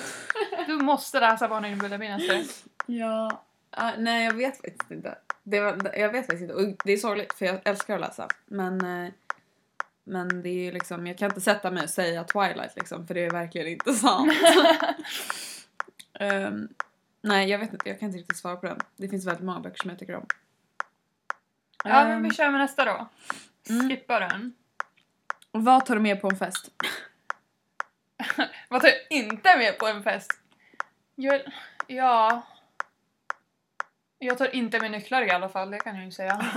Du 0.67 0.77
måste 0.77 1.21
läsa 1.21 1.49
Barnen 1.49 1.73
i 1.73 1.77
Bullerbyn 1.77 2.11
Ester. 2.13 2.45
Ja, 2.87 3.45
ah, 3.71 3.93
nej 3.99 4.25
jag 4.25 4.35
vet 4.35 4.57
faktiskt 4.57 4.91
inte. 4.91 5.19
Det 5.43 5.61
var, 5.61 5.93
jag 5.97 6.13
vet 6.13 6.27
faktiskt 6.27 6.43
inte. 6.43 6.55
Och 6.55 6.77
det 6.85 6.93
är 6.93 6.97
sorgligt 6.97 7.33
för 7.33 7.47
jag 7.47 7.61
älskar 7.65 7.95
att 7.95 8.01
läsa. 8.01 8.29
Men, 8.47 9.05
eh, 9.05 9.13
Men 10.05 10.43
det 10.43 10.49
är 10.49 10.73
liksom, 10.73 11.07
jag 11.07 11.19
kan 11.19 11.31
inte 11.31 11.41
sätta 11.41 11.71
mig 11.71 11.83
och 11.83 11.91
säga 11.91 12.25
Twilight 12.25 12.77
liksom 12.77 13.07
för 13.07 13.15
det 13.15 13.25
är 13.25 13.31
verkligen 13.31 13.69
inte 13.69 13.93
sant. 13.93 14.33
Ehm, 16.21 16.69
nej 17.21 17.51
jag 17.51 17.59
vet 17.59 17.73
inte, 17.73 17.89
jag 17.89 17.99
kan 17.99 18.07
inte 18.07 18.19
riktigt 18.19 18.37
svara 18.37 18.57
på 18.57 18.67
den. 18.67 18.79
Det 18.97 19.09
finns 19.09 19.27
väldigt 19.27 19.45
många 19.45 19.61
böcker 19.61 19.79
som 19.79 19.91
jag 19.91 19.99
tycker 19.99 20.17
om. 20.17 20.27
Ja, 21.85 22.05
men 22.05 22.13
Ehm, 22.13 22.23
vi 22.23 22.31
kör 22.31 22.51
med 22.51 22.61
nästa 22.61 22.85
då. 22.85 23.09
Mm. 23.71 23.89
Skippa 23.89 24.21
den. 24.21 24.55
Vad 25.51 25.87
tar 25.87 25.95
du 25.95 26.01
med 26.01 26.21
på 26.21 26.29
en 26.29 26.37
fest? 26.37 26.71
Vad 28.69 28.81
tar 28.81 28.89
jag 28.89 28.99
inte 29.11 29.57
med 29.57 29.79
på 29.79 29.87
en 29.87 30.03
fest? 30.03 30.33
Jag, 31.15 31.43
ja... 31.87 32.43
Jag 34.19 34.39
tar 34.39 34.55
inte 34.55 34.81
med 34.81 34.91
nycklar 34.91 35.23
i 35.23 35.31
alla 35.31 35.49
fall, 35.49 35.71
det 35.71 35.79
kan 35.79 35.97
jag 35.97 36.05
ju 36.05 36.11
säga. 36.11 36.41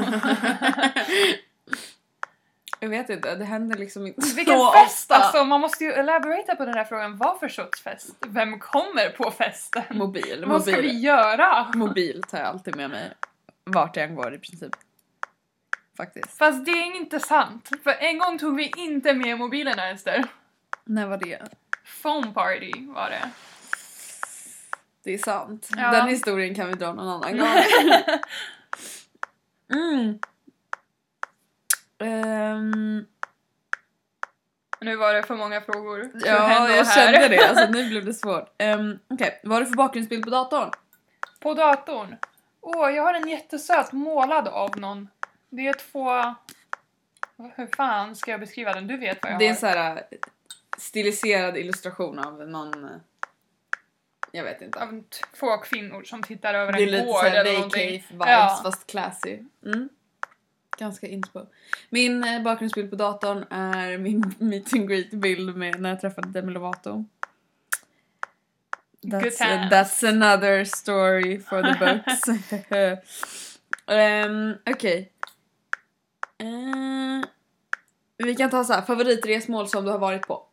jag 2.80 2.90
vet 2.90 3.10
inte, 3.10 3.36
det 3.36 3.46
händer 3.46 3.78
liksom 3.78 4.08
inte 4.08 4.28
Vilken 4.36 4.58
så 4.60 4.72
fest! 4.72 5.02
ofta. 5.12 5.16
Alltså 5.24 5.44
man 5.44 5.62
måste 5.62 5.84
ju 5.84 5.92
elaborata 5.92 6.56
på 6.56 6.66
den 6.66 6.74
här 6.74 6.84
frågan. 6.84 7.18
Vad 7.18 7.40
för 7.40 7.50
sorts 7.50 7.82
fest? 7.82 8.16
Vem 8.28 8.60
kommer 8.60 9.10
på 9.10 9.32
festen? 9.32 9.84
Mobil, 9.90 10.44
Vad 10.48 10.62
ska 10.62 10.72
vi 10.72 10.78
mobil. 10.78 11.04
göra? 11.04 11.72
Mobil 11.76 12.24
tar 12.30 12.38
jag 12.38 12.48
alltid 12.48 12.76
med 12.76 12.90
mig 12.90 13.12
vart 13.64 13.96
jag 13.96 14.06
än 14.06 14.16
går 14.16 14.34
i 14.34 14.38
princip. 14.40 14.76
Faktiskt. 15.98 16.38
Fast 16.38 16.66
det 16.66 16.72
är 16.72 16.96
inte 16.96 17.20
sant. 17.20 17.70
För 17.84 17.92
en 18.00 18.18
gång 18.18 18.38
tog 18.40 18.56
vi 18.56 18.72
inte 18.78 19.14
med 19.14 19.38
mobilerna 19.38 19.90
Ester. 19.90 20.26
När 20.86 21.08
var 21.08 21.18
det? 21.18 21.42
Phone 22.02 22.32
party 22.34 22.72
var 22.88 23.10
det. 23.10 23.30
Det 25.04 25.14
är 25.14 25.18
sant. 25.18 25.70
Ja. 25.78 25.92
Den 25.92 26.08
historien 26.08 26.56
kan 26.56 26.68
vi 26.68 26.74
dra 26.74 26.94
någon 26.94 27.08
annan 27.10 27.38
gång. 27.38 27.48
Mm. 29.74 30.20
Ehm, 32.00 33.06
Nu 34.82 34.96
var 34.96 35.14
det 35.14 35.24
för 35.24 35.36
många 35.36 35.62
frågor. 35.62 36.12
ja, 36.26 36.70
jag 36.70 36.86
här. 36.86 36.96
kände 37.12 37.28
det. 37.28 37.50
Alltså, 37.50 37.68
nu 37.72 37.90
blev 37.90 38.06
det 38.06 38.14
svårt. 38.14 38.62
Um, 38.64 39.00
Okej, 39.10 39.40
vad 39.44 39.54
har 39.54 39.62
du 39.62 39.68
för 39.68 39.76
bakgrundsbild 39.76 40.24
på 40.24 40.30
datorn? 40.30 40.72
På 41.40 41.54
datorn. 41.54 42.16
Åh, 42.62 42.92
jag 42.92 43.04
har 43.04 43.14
en 43.14 43.28
jättesöt 43.30 43.92
målad 43.92 44.48
av 44.48 44.80
någon. 44.80 45.10
Det 45.50 45.68
är 45.68 45.74
två... 45.74 46.36
Hur 47.56 47.76
fan 47.76 48.16
ska 48.16 48.32
jag 48.32 48.40
beskriva 48.40 48.74
den? 48.74 48.88
Du 48.88 48.98
vet 48.98 49.24
vad 49.24 49.32
jag 49.32 49.40
Det 49.40 49.46
är 49.46 49.50
en 49.50 49.56
har. 49.56 49.60
så 49.60 49.68
här 49.68 49.96
äh, 49.96 50.18
stiliserad 50.78 51.58
illustration 51.58 52.20
av 52.20 52.50
någon... 52.50 52.90
Jag 54.32 54.44
vet 54.44 54.62
inte. 54.62 54.80
Av 54.80 55.04
två 55.40 55.58
kvinnor 55.58 56.04
som 56.04 56.24
tittar 56.24 56.54
över 56.54 56.74
Det 56.74 56.80
är 56.80 56.84
en 56.84 56.92
lite 56.92 57.06
gård 57.06 57.16
såhär 57.20 57.36
eller 57.40 57.54
någonting. 57.54 58.04
vacave 58.10 58.32
vibes 58.32 58.58
Ja. 58.58 58.60
fast 58.64 58.88
classy. 58.88 59.40
Mm. 59.66 59.90
Ganska 60.78 61.08
inspo. 61.08 61.46
Min 61.90 62.24
eh, 62.24 62.42
bakgrundsbild 62.44 62.90
på 62.90 62.96
datorn 62.96 63.46
är 63.50 63.98
min 63.98 64.34
meet 64.40 64.74
and 64.74 64.90
greet 64.90 65.12
bild 65.12 65.56
med 65.58 65.82
när 65.82 65.90
jag 65.90 66.02
träffade 66.02 66.28
Demi 66.30 66.52
Lovato. 66.52 67.06
That's, 69.04 69.38
times. 69.38 69.72
that's 69.72 70.04
another 70.10 70.64
story 70.66 71.40
for 71.40 71.62
the 71.64 71.80
books. 71.80 72.28
um, 73.88 74.56
Okej. 74.76 75.12
Eh, 76.38 77.28
vi 78.18 78.36
kan 78.36 78.50
ta 78.50 78.64
så 78.64 78.74
här, 78.74 78.82
favoritresmål 78.82 79.68
som 79.68 79.86
du 79.86 79.92
har 79.92 80.00
varit 80.00 80.28
på. 80.28 80.44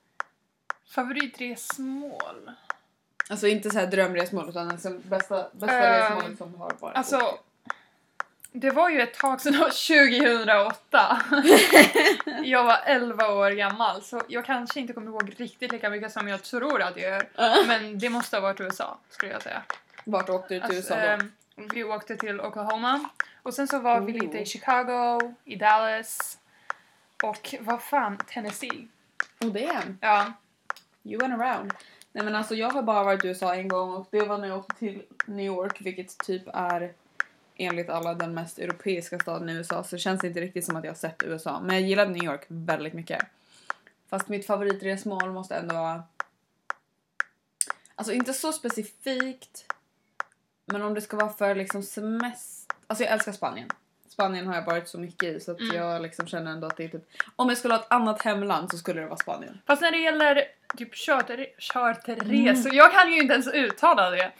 Favoritresmål? 0.94 2.50
Alltså 3.30 3.46
inte 3.46 3.70
så 3.70 3.78
här 3.78 3.86
drömresmål 3.86 4.48
utan 4.48 4.70
alltså 4.70 4.90
bästa, 4.90 5.46
bästa 5.52 5.78
Ehm, 5.78 6.02
resmålet 6.16 6.38
som 6.38 6.54
har 6.54 6.72
varit 6.80 6.96
Alltså, 6.96 7.38
det 8.52 8.70
var 8.70 8.88
ju 8.88 9.00
ett 9.00 9.14
tag 9.14 9.40
sedan, 9.40 9.52
det 9.52 9.58
var 9.58 10.64
2008. 10.64 11.22
jag 12.44 12.64
var 12.64 12.78
11 12.86 13.28
år 13.34 13.50
gammal 13.50 14.02
så 14.02 14.22
jag 14.28 14.44
kanske 14.44 14.80
inte 14.80 14.92
kommer 14.92 15.06
ihåg 15.10 15.34
riktigt 15.36 15.72
lika 15.72 15.90
mycket 15.90 16.12
som 16.12 16.28
jag 16.28 16.42
tror 16.42 16.82
att 16.82 16.96
jag 16.96 17.10
gör. 17.10 17.28
Men 17.66 17.98
det 17.98 18.10
måste 18.10 18.36
ha 18.36 18.40
varit 18.40 18.60
USA 18.60 18.98
skulle 19.10 19.32
jag 19.32 19.42
säga. 19.42 19.62
Vart 20.04 20.28
åkte 20.28 20.54
du 20.54 20.60
till 20.60 20.76
Alltså, 20.76 20.94
USA 20.94 20.94
då? 20.94 21.08
ehm, 21.08 21.32
vi 21.74 21.84
åkte 21.84 22.16
till 22.16 22.40
Oklahoma 22.40 23.08
och 23.42 23.54
sen 23.54 23.68
så 23.68 23.78
var 23.78 24.00
vi 24.00 24.12
Ooh. 24.12 24.20
lite 24.22 24.38
i 24.38 24.46
Chicago, 24.46 25.34
i 25.44 25.56
Dallas 25.56 26.38
och 27.22 27.54
vad 27.60 27.82
fan, 27.82 28.18
Tennessee. 28.26 28.88
Oh 29.40 29.48
damn, 29.52 29.98
Ja, 30.00 30.32
you 31.04 31.20
went 31.20 31.40
around. 31.42 31.72
Nej 32.18 32.24
men 32.24 32.34
alltså 32.34 32.54
jag 32.54 32.70
har 32.70 32.82
bara 32.82 33.04
varit 33.04 33.24
i 33.24 33.28
USA 33.28 33.54
en 33.54 33.68
gång 33.68 33.92
och 33.92 34.06
det 34.10 34.22
var 34.22 34.38
när 34.38 34.48
jag 34.48 34.58
åkte 34.58 34.74
till 34.76 35.02
New 35.26 35.46
York 35.46 35.80
vilket 35.80 36.18
typ 36.18 36.42
är 36.46 36.92
enligt 37.56 37.90
alla 37.90 38.14
den 38.14 38.34
mest 38.34 38.58
europeiska 38.58 39.18
staden 39.18 39.48
i 39.48 39.52
USA 39.52 39.84
så 39.84 39.96
det 39.96 40.00
känns 40.00 40.24
inte 40.24 40.40
riktigt 40.40 40.64
som 40.64 40.76
att 40.76 40.84
jag 40.84 40.90
har 40.90 40.96
sett 40.96 41.22
USA. 41.22 41.60
Men 41.60 41.76
jag 41.76 41.88
gillade 41.88 42.10
New 42.10 42.24
York 42.24 42.44
väldigt 42.48 42.92
mycket. 42.92 43.22
Fast 44.08 44.28
mitt 44.28 44.46
favoritresmål 44.46 45.32
måste 45.32 45.54
ändå 45.54 45.74
vara... 45.74 46.02
Alltså 47.94 48.12
inte 48.12 48.32
så 48.32 48.52
specifikt. 48.52 49.74
Men 50.64 50.82
om 50.82 50.94
det 50.94 51.00
ska 51.00 51.16
vara 51.16 51.32
för 51.32 51.54
liksom 51.54 51.82
semester... 51.82 52.76
Alltså 52.86 53.04
jag 53.04 53.12
älskar 53.12 53.32
Spanien. 53.32 53.68
Spanien 54.18 54.46
har 54.46 54.54
jag 54.54 54.64
varit 54.66 54.88
så 54.88 54.98
mycket 54.98 55.22
i 55.36 55.40
så 55.40 55.52
att 55.52 55.60
Mm. 55.60 55.76
jag 55.76 56.02
liksom 56.02 56.26
känner 56.26 56.50
ändå 56.52 56.66
att 56.66 56.76
det 56.76 56.84
är 56.84 56.88
typ... 56.88 57.08
Om 57.36 57.48
jag 57.48 57.58
skulle 57.58 57.74
ha 57.74 57.80
ett 57.80 57.92
annat 57.92 58.22
hemland 58.22 58.70
så 58.70 58.78
skulle 58.78 59.00
det 59.00 59.06
vara 59.06 59.16
Spanien. 59.16 59.60
fast 59.66 59.82
när 59.82 59.90
det 59.92 59.98
gäller 59.98 60.44
typ 60.76 60.94
charter, 60.94 61.46
charterresor, 61.58 62.66
Mm. 62.70 62.76
jag 62.76 62.92
kan 62.92 63.12
ju 63.12 63.20
inte 63.20 63.32
ens 63.34 63.48
uttala 63.48 64.10
det. 64.10 64.32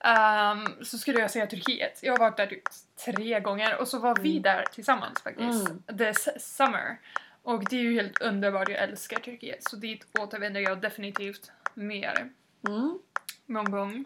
Ehm, 0.00 0.66
så 0.84 0.98
skulle 0.98 1.20
jag 1.20 1.30
säga 1.30 1.46
Turkiet. 1.46 1.98
Jag 2.02 2.12
har 2.12 2.18
varit 2.18 2.36
där 2.36 2.46
typ 2.46 2.62
tre 3.04 3.40
gånger 3.40 3.80
och 3.80 3.88
så 3.88 3.98
var 3.98 4.16
vi 4.20 4.30
Mm. 4.30 4.42
där 4.42 4.64
tillsammans 4.72 5.22
faktiskt. 5.22 5.68
Mm. 5.68 5.98
This 5.98 6.28
summer. 6.56 6.98
Och 7.42 7.64
det 7.64 7.76
är 7.76 7.80
ju 7.80 7.94
helt 7.94 8.20
underbart, 8.20 8.68
jag 8.68 8.78
älskar 8.78 9.20
Turkiet. 9.20 9.64
Så 9.70 9.76
dit 9.76 10.06
återvänder 10.18 10.60
jag 10.60 10.80
definitivt 10.80 11.52
mer. 11.74 12.30
Mm. 12.68 12.98
Någon 13.46 13.70
gång. 13.70 14.04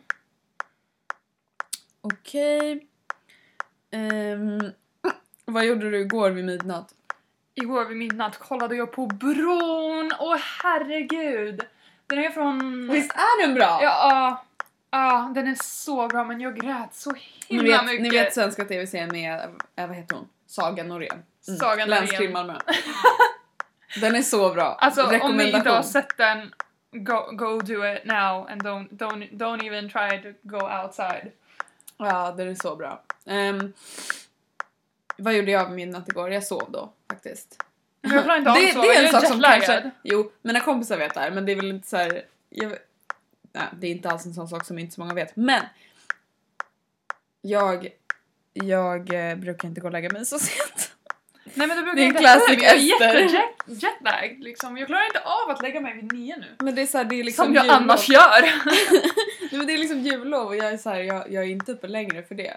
Okej. 2.00 2.86
Ehm, 3.90 4.72
vad 5.52 5.64
gjorde 5.66 5.90
du 5.90 6.00
igår 6.00 6.30
vid 6.30 6.44
midnatt? 6.44 6.94
Igår 7.54 7.84
vid 7.84 7.96
midnatt 7.96 8.38
kollade 8.38 8.76
jag 8.76 8.92
på 8.92 9.06
bron. 9.06 10.12
Åh 10.18 10.36
herregud! 10.62 11.62
Den 12.06 12.18
är 12.18 12.30
från... 12.30 12.88
Visst 12.88 13.12
är 13.12 13.46
den 13.46 13.54
bra? 13.54 13.78
Ja, 13.82 13.82
ja, 13.82 14.44
ja, 14.90 15.32
den 15.34 15.46
är 15.46 15.56
så 15.62 16.08
bra 16.08 16.24
men 16.24 16.40
jag 16.40 16.56
grät 16.56 16.94
så 16.94 17.10
ni, 17.12 17.20
himla 17.48 17.76
vet, 17.76 17.84
mycket. 17.84 18.02
ni 18.02 18.10
vet 18.10 18.34
svenska 18.34 18.64
tv-serien 18.64 19.08
med, 19.12 19.50
äh, 19.76 19.86
vad 19.86 19.96
heter 19.96 20.16
hon? 20.16 20.28
Saga 20.46 20.84
Norén. 20.84 21.22
Mm. 21.48 21.58
Saga 21.58 21.86
Norén. 21.86 21.88
Länskrim 21.88 22.32
Malmö. 22.32 22.58
Den 24.00 24.14
är 24.14 24.22
så 24.22 24.54
bra. 24.54 24.78
Alltså 24.80 25.18
om 25.20 25.36
ni 25.36 25.50
inte 25.50 25.70
har 25.70 25.82
sett 25.82 26.16
den, 26.16 26.52
go, 26.92 27.30
go 27.32 27.60
do 27.60 27.94
it 27.94 28.04
now 28.04 28.48
and 28.50 28.62
don't, 28.62 28.88
don't, 28.90 29.30
don't 29.32 29.66
even 29.66 29.88
try 29.88 30.22
to 30.22 30.38
go 30.42 30.82
outside. 30.82 31.32
Ja, 31.96 32.34
den 32.36 32.48
är 32.48 32.54
så 32.54 32.76
bra. 32.76 33.02
Ehm, 33.26 33.72
vad 35.18 35.34
gjorde 35.34 35.50
jag 35.50 35.70
midnatt 35.72 36.08
igår? 36.08 36.30
Jag 36.30 36.44
sov 36.44 36.70
då 36.72 36.92
faktiskt. 37.08 37.64
Men 38.00 38.12
jag 38.12 38.24
klarar 38.24 38.38
inte 38.38 38.50
av 38.50 38.56
det, 38.56 38.66
att 38.68 38.72
sova, 38.74 38.84
det 38.86 38.94
är 38.94 38.98
en 38.98 39.02
jag 39.04 39.12
sak 39.12 39.26
som 39.26 39.40
kanske... 39.40 39.90
Jo, 40.02 40.32
mina 40.42 40.60
kompisar 40.60 40.96
vet 40.98 41.14
det 41.14 41.20
här 41.20 41.30
men 41.30 41.46
det 41.46 41.52
är 41.52 41.56
väl 41.56 41.70
inte 41.70 41.88
så 41.88 41.96
här... 41.96 42.22
Jag, 42.50 42.72
nej, 43.52 43.64
det 43.80 43.86
är 43.86 43.90
inte 43.90 44.10
alls 44.10 44.26
en 44.26 44.34
sån 44.34 44.48
sak 44.48 44.64
som 44.66 44.78
inte 44.78 44.94
så 44.94 45.00
många 45.00 45.14
vet. 45.14 45.36
Men! 45.36 45.62
Jag... 47.42 47.88
Jag 48.52 49.30
eh, 49.30 49.36
brukar 49.36 49.68
inte 49.68 49.80
gå 49.80 49.86
och 49.86 49.92
lägga 49.92 50.10
mig 50.10 50.26
så 50.26 50.38
sent. 50.38 50.92
Nej 51.54 51.66
men 51.66 51.76
det 51.76 51.82
brukar 51.82 51.96
Det 51.96 52.02
är 52.02 52.04
en 52.04 52.08
inte 52.10 52.20
classic 52.20 52.62
heller, 52.62 52.82
jag 52.82 53.02
är 53.02 53.14
Ester. 53.24 53.38
jätte- 53.38 53.86
jetlag 53.86 54.36
liksom. 54.38 54.76
Jag 54.78 54.86
klarar 54.86 55.06
inte 55.06 55.20
av 55.20 55.50
att 55.50 55.62
lägga 55.62 55.80
mig 55.80 55.94
vid 55.94 56.12
nio 56.12 56.36
nu. 56.36 56.46
Men 56.58 56.74
det 56.74 56.82
är 56.82 56.86
så 56.86 56.98
här, 56.98 57.04
det 57.04 57.20
är 57.20 57.24
liksom 57.24 57.44
Som 57.44 57.54
jag 57.54 57.64
jullov. 57.64 57.76
annars 57.82 58.08
gör. 58.08 58.40
Nej, 59.40 59.58
men 59.58 59.66
det 59.66 59.72
är 59.72 59.78
liksom 59.78 59.98
jullov 60.00 60.46
och 60.46 60.56
jag 60.56 60.66
är 60.72 60.76
så 60.76 60.90
här, 60.90 61.00
jag, 61.00 61.32
jag 61.32 61.44
är 61.44 61.48
inte 61.48 61.72
uppe 61.72 61.86
längre 61.88 62.22
för 62.22 62.34
det. 62.34 62.56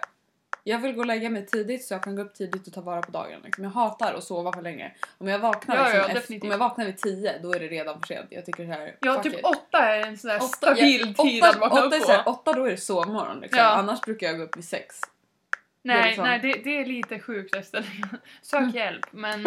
Jag 0.64 0.80
vill 0.80 0.94
gå 0.94 1.00
och 1.00 1.06
lägga 1.06 1.30
mig 1.30 1.46
tidigt 1.46 1.86
så 1.86 1.94
jag 1.94 2.04
kan 2.04 2.16
gå 2.16 2.22
upp 2.22 2.34
tidigt 2.34 2.68
och 2.68 2.74
ta 2.74 2.82
vara 2.82 3.02
på 3.02 3.12
dagen. 3.12 3.42
Liksom. 3.44 3.64
Jag 3.64 3.72
hatar 3.72 4.14
att 4.14 4.24
sova 4.24 4.54
för 4.54 4.62
länge. 4.62 4.92
Om 5.18 5.28
jag 5.28 5.40
vaknar, 5.40 5.76
Ja, 5.76 5.84
liksom, 5.84 6.00
ja, 6.00 6.20
efter, 6.20 6.44
om 6.44 6.52
jag 6.52 6.58
vaknar 6.58 6.86
vid 6.86 6.98
tio 6.98 7.40
då 7.44 7.54
är 7.54 7.60
det 7.60 7.68
redan 7.68 8.00
för 8.00 8.08
sent. 8.08 8.28
Jag 8.30 8.46
tycker 8.46 8.66
så 8.66 8.72
här, 8.72 8.96
Ja, 9.02 9.24
typ 9.24 9.34
it. 9.34 9.46
åtta 9.46 9.78
är 9.80 10.00
en 10.08 10.18
sån 10.18 10.40
stabil 10.42 11.14
ja, 11.18 11.24
tid 11.24 11.44
åtta- 11.44 11.50
att 11.50 11.60
vakna 11.60 11.86
åtta 11.86 11.96
upp 11.98 12.04
så 12.04 12.12
här, 12.12 12.24
på. 12.24 12.30
Åtta 12.32 12.54
då 12.54 12.66
är 12.66 12.72
det 12.72 12.78
sovmorgon 12.78 13.40
liksom. 13.40 13.60
Ja. 13.60 13.66
Annars 13.66 14.02
brukar 14.02 14.28
jag 14.28 14.38
gå 14.38 14.44
upp 14.44 14.58
vid 14.58 14.66
sex. 14.66 15.02
det 15.84 15.90
är 15.92 15.96
Nej, 15.98 16.08
liksom- 16.08 16.26
nej 16.26 16.40
det, 16.40 16.54
det 16.64 16.78
är 16.82 16.86
lite 16.86 17.20
sjukt 17.20 17.56
Ester. 17.56 17.86
Sök 18.42 18.74
hjälp 18.76 19.06
men 19.12 19.46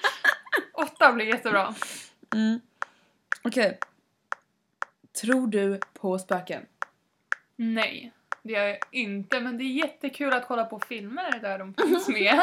åtta 0.74 1.12
blir 1.12 1.26
jättebra. 1.26 1.74
Mm. 2.34 2.60
Okej. 3.42 3.78
Tror 5.20 5.46
du 5.46 5.80
på 6.00 6.18
spöken? 6.18 6.66
Nej, 7.56 8.12
det 8.42 8.52
gör 8.52 8.66
jag 8.66 8.78
inte 8.90 9.40
men 9.40 9.58
det 9.58 9.64
är 9.64 9.72
jättekul 9.72 10.32
att 10.32 10.48
kolla 10.48 10.64
på 10.64 10.80
filmer 10.80 11.38
där 11.40 11.58
de 11.58 11.74
finns 11.74 12.08
med. 12.18 12.40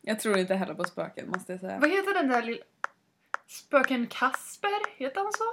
Jag 0.00 0.20
tror 0.20 0.38
inte 0.38 0.54
heller 0.54 0.74
på 0.74 0.84
spöken 0.84 1.28
måste 1.28 1.52
jag 1.52 1.60
säga. 1.60 1.78
Vad 1.78 1.90
heter 1.90 2.14
den 2.14 2.28
där 2.28 2.42
lilla... 2.42 2.64
Spöken 3.46 4.06
Kasper? 4.06 4.98
Heter 4.98 5.20
han 5.20 5.32
så? 5.32 5.44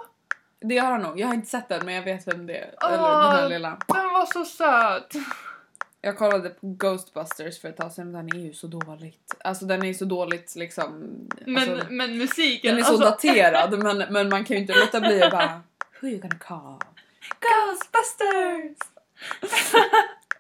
Det 0.60 0.78
har 0.78 0.92
han 0.92 1.02
nog. 1.02 1.20
Jag 1.20 1.28
har 1.28 1.34
inte 1.34 1.50
sett 1.50 1.70
den 1.70 1.86
men 1.86 1.94
jag 1.94 2.04
vet 2.04 2.28
vem 2.28 2.46
det 2.46 2.58
är. 2.58 2.74
Åh. 2.82 2.94
Eller 2.94 3.04
den 3.04 3.32
här 3.32 3.50
lilla. 3.50 3.78
Den 3.88 4.14
var 4.14 4.26
så 4.26 4.46
söt! 4.46 5.14
Jag 6.02 6.18
kollade 6.18 6.50
på 6.50 6.58
Ghostbusters 6.62 7.62
för 7.62 7.70
ett 7.70 7.78
tag 7.78 7.92
sedan, 7.92 8.12
den 8.12 8.36
är 8.36 8.40
ju 8.40 8.54
så 8.54 8.68
dåligt. 8.68 9.36
Alltså 9.40 9.66
den 9.66 9.82
är 9.82 9.88
ju 9.88 9.94
så 9.94 10.06
dåligt 10.06 10.56
liksom... 10.56 11.10
Men, 11.46 11.72
alltså, 11.72 11.88
men 11.90 12.18
musiken, 12.18 12.76
den 12.76 12.80
är 12.80 12.84
så 12.84 13.04
alltså, 13.04 13.10
daterad 13.10 13.84
men, 13.84 13.98
men 13.98 14.30
man 14.30 14.46
kan 14.46 14.56
ju 14.56 14.62
inte 14.62 14.80
låta 14.80 15.00
bli 15.00 15.24
att 15.24 15.32
bara 15.32 15.62
Who 16.02 16.08
you 16.08 16.20
gonna 16.20 16.40
call? 16.40 16.80
Ghostbusters! 17.40 18.99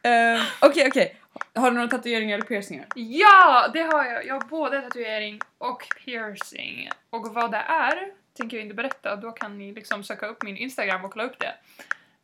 Eh, 0.03 0.41
Okej 0.61 0.87
okej, 0.87 1.15
har 1.55 1.71
du 1.71 1.75
några 1.77 1.87
tatueringar 1.87 2.35
eller 2.37 2.45
piercingar? 2.47 2.85
Ja, 2.95 3.67
det 3.73 3.81
har 3.81 4.05
jag. 4.05 4.25
Jag 4.25 4.33
har 4.35 4.41
både 4.47 4.81
tatuering 4.81 5.41
och 5.57 5.83
piercing. 6.05 6.89
Och 7.09 7.33
vad 7.33 7.51
det 7.51 7.57
är 7.67 8.11
tänker 8.37 8.57
jag 8.57 8.63
inte 8.63 8.75
berätta. 8.75 9.15
Då 9.15 9.31
kan 9.31 9.57
ni 9.57 9.71
liksom 9.73 10.03
söka 10.03 10.27
upp 10.27 10.43
min 10.43 10.57
Instagram 10.57 11.05
och 11.05 11.11
kolla 11.13 11.23
upp 11.25 11.39
det. 11.39 11.53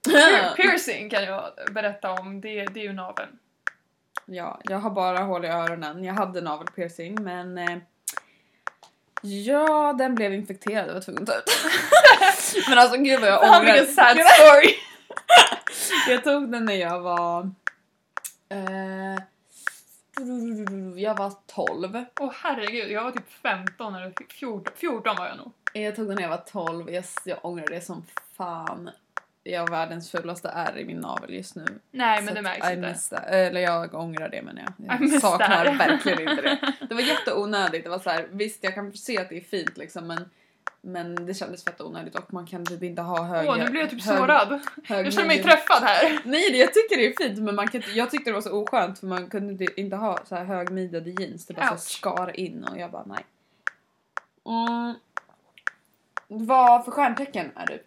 Pier- 0.10 0.56
piercing 0.56 1.10
kan 1.10 1.24
jag 1.24 1.44
berätta 1.72 2.12
om. 2.12 2.42
Det, 2.42 2.66
det 2.66 2.80
är 2.80 2.84
ju 2.84 2.94
naveln. 2.94 3.30
Ja, 4.26 4.60
jag 4.64 4.78
har 4.78 4.90
bara 4.90 5.18
hål 5.20 5.46
i 5.46 5.48
öronen. 5.48 6.04
Jag 6.04 6.14
hade 6.14 6.42
navelpiercing 6.42 7.24
men 7.24 7.58
eh, 7.58 7.78
Ja, 9.22 9.94
den 9.98 10.16
blev 10.16 10.34
infekterad. 10.34 10.88
Jag 10.90 10.94
var 10.94 11.02
tvungen 11.02 11.24
att 11.24 11.28
ta 11.30 11.36
ut 11.36 11.46
Men 12.70 12.78
alltså 12.78 12.98
gud 12.98 13.20
vad 13.20 13.30
jag 13.30 13.42
Fan 13.42 13.62
ångrar. 13.62 13.74
vilken 13.74 13.94
sad 13.96 14.18
story! 14.18 14.76
Jag 16.08 16.24
tog 16.24 16.52
den 16.52 16.66
när 16.66 16.74
jag 16.74 17.00
var... 17.02 17.50
Eh, 18.50 19.16
jag 20.96 21.16
var 21.18 21.34
12. 21.48 22.06
Åh 22.20 22.32
herregud, 22.44 22.92
jag 22.92 23.04
var 23.04 23.12
typ 23.12 23.32
15 23.42 23.96
eller 23.96 24.14
14. 24.30 24.74
14 24.76 25.16
var 25.16 25.28
jag 25.28 25.38
nog. 25.38 25.52
Jag 25.74 25.96
tog 25.96 26.08
den 26.08 26.16
när 26.16 26.22
jag 26.22 26.30
var 26.30 26.44
12. 26.52 26.90
Jag, 26.92 27.04
jag 27.26 27.40
ångrar 27.42 27.68
det 27.68 27.82
som 27.82 28.06
fan. 28.38 28.90
Jag 29.44 29.62
har 29.62 29.68
världens 29.68 30.12
fulaste 30.12 30.50
ärr 30.50 30.78
i 30.78 30.86
min 30.86 30.98
navel 30.98 31.34
just 31.34 31.56
nu. 31.56 31.66
Nej 31.92 32.22
men 32.22 32.34
det 32.34 32.42
märks 32.42 32.70
inte. 32.70 32.88
miss 32.88 33.10
that. 33.10 33.24
Eller 33.28 33.62
jag 33.62 33.94
ångrar 33.94 34.30
det 34.30 34.42
men 34.42 34.58
jag, 34.58 35.02
jag 35.02 35.22
saknar 35.22 35.78
verkligen 35.78 36.30
inte 36.30 36.42
det. 36.42 36.74
Det 36.90 36.94
var 36.96 37.02
jätteonödigt. 37.02 37.84
Det 37.84 37.90
var 37.90 38.00
så 38.00 38.10
här, 38.10 38.28
visst 38.32 38.64
jag 38.64 38.76
kan 38.76 38.94
se 38.94 39.18
att 39.18 39.30
det 39.30 39.38
är 39.38 39.42
fint 39.42 39.78
liksom 39.78 40.08
men, 40.08 40.30
men 40.86 41.26
det 41.26 41.34
kändes 41.34 41.64
fett 41.64 41.82
onödigt 41.82 42.16
och 42.16 42.34
man 42.34 42.48
kan 42.48 42.66
typ 42.66 42.84
inte 42.84 43.02
ha 43.02 43.24
höga... 43.24 43.50
Åh 43.52 43.58
nu 43.58 43.70
blir 43.70 43.82
jag 43.82 43.90
typ 43.90 44.04
hög- 44.06 44.18
sårad. 44.18 44.60
hög 44.84 45.06
Jag 45.06 45.14
känner 45.14 45.28
mig 45.28 45.44
träffad 45.44 45.84
här. 45.84 46.20
Nej 46.26 46.52
det- 46.52 46.58
jag 46.58 46.74
tycker 46.74 46.98
det 46.98 47.08
är 47.08 47.14
fint 47.28 47.40
men 47.40 47.56
man 47.56 47.68
kan 47.68 47.84
jag 47.94 48.12
tyckte 48.12 48.30
det 48.30 48.34
var 48.34 48.42
så 48.42 48.52
oskönt 48.62 49.00
för 49.00 49.08
man 49.08 49.30
kunde 49.30 49.80
inte, 49.82 49.96
ha 49.96 50.20
så 50.26 50.36
här 50.36 50.46
högmidjade 50.46 51.10
jeans. 51.10 51.46
Det 51.46 51.54
bara 51.54 51.78
så 51.78 51.90
skar 51.90 52.40
in 52.40 52.64
och 52.64 52.78
jag 52.80 52.92
bara 52.92 53.04
nej. 53.06 53.26
Mm. 54.46 54.94
Vad 56.28 56.86
för 56.86 56.92
stjärntecken 56.92 57.52
är 57.56 57.66
du? 57.66 57.84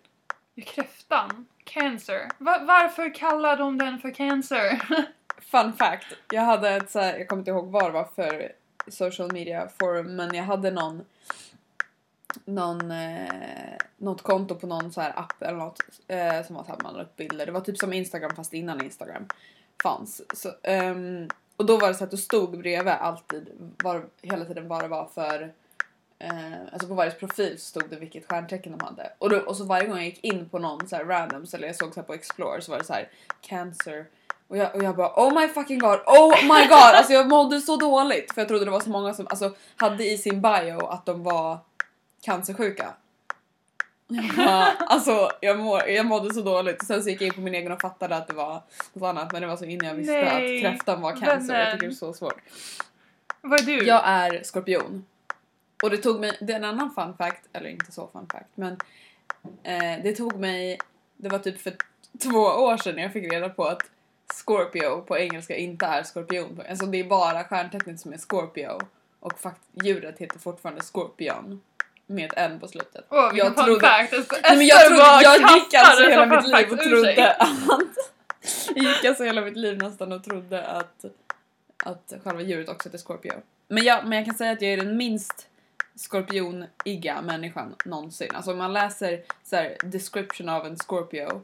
Kräftan. 0.62 1.46
Cancer. 1.64 2.28
Va- 2.38 2.62
varför 2.64 3.14
kallar 3.14 3.56
de 3.56 3.78
den 3.78 3.98
för 3.98 4.10
cancer? 4.10 4.82
Fun 5.50 5.72
fact. 5.72 6.06
Jag 6.32 6.42
hade 6.42 6.70
ett 6.70 6.90
så 6.90 6.98
här, 7.00 7.18
jag 7.18 7.28
kommer 7.28 7.40
inte 7.40 7.50
ihåg 7.50 7.70
vad 7.70 7.84
det 7.84 7.90
var 7.90 8.04
för 8.16 8.52
social 8.88 9.32
media 9.32 9.68
forum 9.78 10.16
men 10.16 10.34
jag 10.34 10.44
hade 10.44 10.70
någon 10.70 11.04
någon, 12.44 12.90
eh, 12.90 13.76
något 13.96 14.22
konto 14.22 14.54
på 14.54 14.66
någon 14.66 14.92
så 14.92 15.00
här 15.00 15.18
app 15.18 15.42
eller 15.42 15.58
något 15.58 15.82
eh, 16.08 16.46
som 16.46 16.56
var 16.56 16.64
så 16.64 16.70
här 16.70 16.78
man 16.82 16.94
la 16.94 17.02
upp 17.02 17.16
bilder. 17.16 17.46
Det 17.46 17.52
var 17.52 17.60
typ 17.60 17.78
som 17.78 17.92
Instagram 17.92 18.36
fast 18.36 18.54
innan 18.54 18.84
Instagram 18.84 19.26
fanns. 19.82 20.22
Så, 20.34 20.50
ehm, 20.62 21.28
och 21.56 21.66
då 21.66 21.76
var 21.76 21.88
det 21.88 21.94
så 21.94 22.04
att 22.04 22.10
du 22.10 22.16
stod 22.16 22.58
bredvid 22.58 22.92
alltid, 22.92 23.48
var, 23.82 24.04
hela 24.22 24.44
tiden 24.44 24.68
vad 24.68 24.84
det 24.84 24.88
var 24.88 25.06
för 25.14 25.52
Eh, 26.20 26.60
alltså 26.72 26.88
på 26.88 26.94
varje 26.94 27.10
profil 27.10 27.58
så 27.58 27.64
stod 27.64 27.90
det 27.90 27.96
vilket 27.96 28.28
stjärntecken 28.28 28.78
de 28.78 28.84
hade. 28.84 29.12
Och, 29.18 29.30
då, 29.30 29.38
och 29.38 29.56
så 29.56 29.64
varje 29.64 29.86
gång 29.86 29.96
jag 29.96 30.06
gick 30.06 30.24
in 30.24 30.48
på 30.48 30.58
någon 30.58 30.88
så 30.88 30.96
här 30.96 31.04
random 31.04 31.44
eller 31.54 31.66
jag 31.66 31.76
såg 31.76 31.94
så 31.94 32.00
här 32.00 32.06
på 32.06 32.14
Explore 32.14 32.62
så 32.62 32.70
var 32.70 32.78
det 32.78 32.84
så 32.84 32.92
här 32.92 33.08
cancer. 33.40 34.06
Och 34.48 34.56
jag, 34.56 34.74
och 34.74 34.82
jag 34.82 34.96
bara 34.96 35.12
oh 35.16 35.40
my 35.40 35.48
fucking 35.48 35.78
god, 35.78 35.98
oh 36.06 36.42
my 36.42 36.66
god! 36.68 36.94
Alltså 36.94 37.12
jag 37.12 37.28
mådde 37.28 37.60
så 37.60 37.76
dåligt 37.76 38.32
för 38.34 38.40
jag 38.40 38.48
trodde 38.48 38.64
det 38.64 38.70
var 38.70 38.80
så 38.80 38.90
många 38.90 39.14
som 39.14 39.26
alltså, 39.30 39.54
hade 39.76 40.10
i 40.10 40.18
sin 40.18 40.42
bio 40.42 40.86
att 40.86 41.06
de 41.06 41.22
var 41.22 41.58
cancersjuka. 42.22 42.94
Alltså 44.78 45.30
jag, 45.40 45.58
må, 45.58 45.80
jag 45.86 46.06
mådde 46.06 46.34
så 46.34 46.42
dåligt. 46.42 46.86
Sen 46.86 47.02
så 47.02 47.08
gick 47.08 47.20
jag 47.20 47.26
in 47.26 47.34
på 47.34 47.40
min 47.40 47.54
egen 47.54 47.72
och 47.72 47.80
fattade 47.80 48.16
att 48.16 48.28
det 48.28 48.34
var 48.34 48.62
något 48.92 49.08
annat 49.08 49.32
men 49.32 49.42
det 49.42 49.48
var 49.48 49.56
så 49.56 49.64
innan 49.64 49.88
jag 49.88 49.94
visste 49.94 50.12
Nej, 50.12 50.56
att 50.56 50.62
kräftan 50.62 51.00
var 51.00 51.16
cancer. 51.16 51.58
Jag 51.60 51.72
tycker 51.72 51.86
det 51.86 51.92
är 51.92 51.94
så 51.94 52.12
svårt. 52.12 52.40
Vad 53.40 53.60
är 53.60 53.64
du? 53.64 53.84
Jag 53.86 54.02
är 54.04 54.42
skorpion. 54.42 55.04
Och 55.82 55.90
det 55.90 55.96
tog 55.96 56.20
mig, 56.20 56.38
det 56.40 56.52
är 56.52 56.56
en 56.56 56.64
annan 56.64 56.94
fun 56.94 57.14
fact, 57.16 57.48
eller 57.52 57.70
inte 57.70 57.92
så 57.92 58.08
fun 58.12 58.26
fact, 58.32 58.50
men 58.54 58.72
eh, 59.62 60.02
det 60.02 60.14
tog 60.14 60.40
mig, 60.40 60.78
det 61.16 61.28
var 61.28 61.38
typ 61.38 61.60
för 61.60 61.72
två 62.22 62.38
år 62.38 62.76
sedan 62.76 62.98
jag 62.98 63.12
fick 63.12 63.32
reda 63.32 63.48
på 63.48 63.64
att 63.64 63.82
Scorpio 64.34 65.00
på 65.00 65.18
engelska 65.18 65.56
inte 65.56 65.86
är 65.86 66.02
skorpion. 66.02 66.62
Alltså 66.70 66.86
det 66.86 67.00
är 67.00 67.04
bara 67.04 67.44
stjärntecknet 67.44 68.00
som 68.00 68.12
är 68.12 68.18
Scorpio 68.18 68.78
och 69.20 69.38
fakt- 69.40 69.68
djuret 69.84 70.18
heter 70.18 70.38
fortfarande 70.38 70.82
Scorpion 70.82 71.60
med 72.08 72.32
ett 72.32 72.38
N 72.38 72.60
på 72.60 72.68
slutet. 72.68 73.04
Åh 73.08 73.30
jag 73.34 73.46
trodde- 73.64 73.80
Nej, 74.42 74.56
men 74.56 74.66
jag, 74.66 74.80
trodde, 74.86 75.02
jag 75.22 75.40
gick 75.56 75.74
alltså 75.74 76.02
hela 76.08 76.26
mitt 76.26 76.46
liv 76.48 76.72
och 76.72 76.78
trodde 76.78 77.32
att... 77.34 77.48
Jag 78.74 78.84
gick 78.84 79.04
alltså 79.04 79.24
hela 79.24 79.40
mitt 79.40 79.56
liv 79.56 79.78
nästan 79.78 80.12
och 80.12 80.24
trodde 80.24 80.66
att, 80.66 81.04
att 81.84 82.12
själva 82.24 82.42
djuret 82.42 82.68
också 82.68 82.88
heter 82.88 82.98
Scorpio. 82.98 83.32
Men, 83.68 83.84
jag, 83.84 84.06
men 84.06 84.18
jag 84.18 84.26
kan 84.26 84.34
säga 84.34 84.52
att 84.52 84.62
jag 84.62 84.72
är 84.72 84.76
den 84.76 84.96
minst 84.96 85.46
skorpioniga 85.96 87.22
människan 87.22 87.74
någonsin. 87.84 88.30
Alltså 88.34 88.50
om 88.52 88.58
man 88.58 88.72
läser 88.72 89.22
så 89.44 89.56
här, 89.56 89.76
description 89.84 90.48
av 90.48 90.66
en 90.66 90.76
Scorpio 90.76 91.42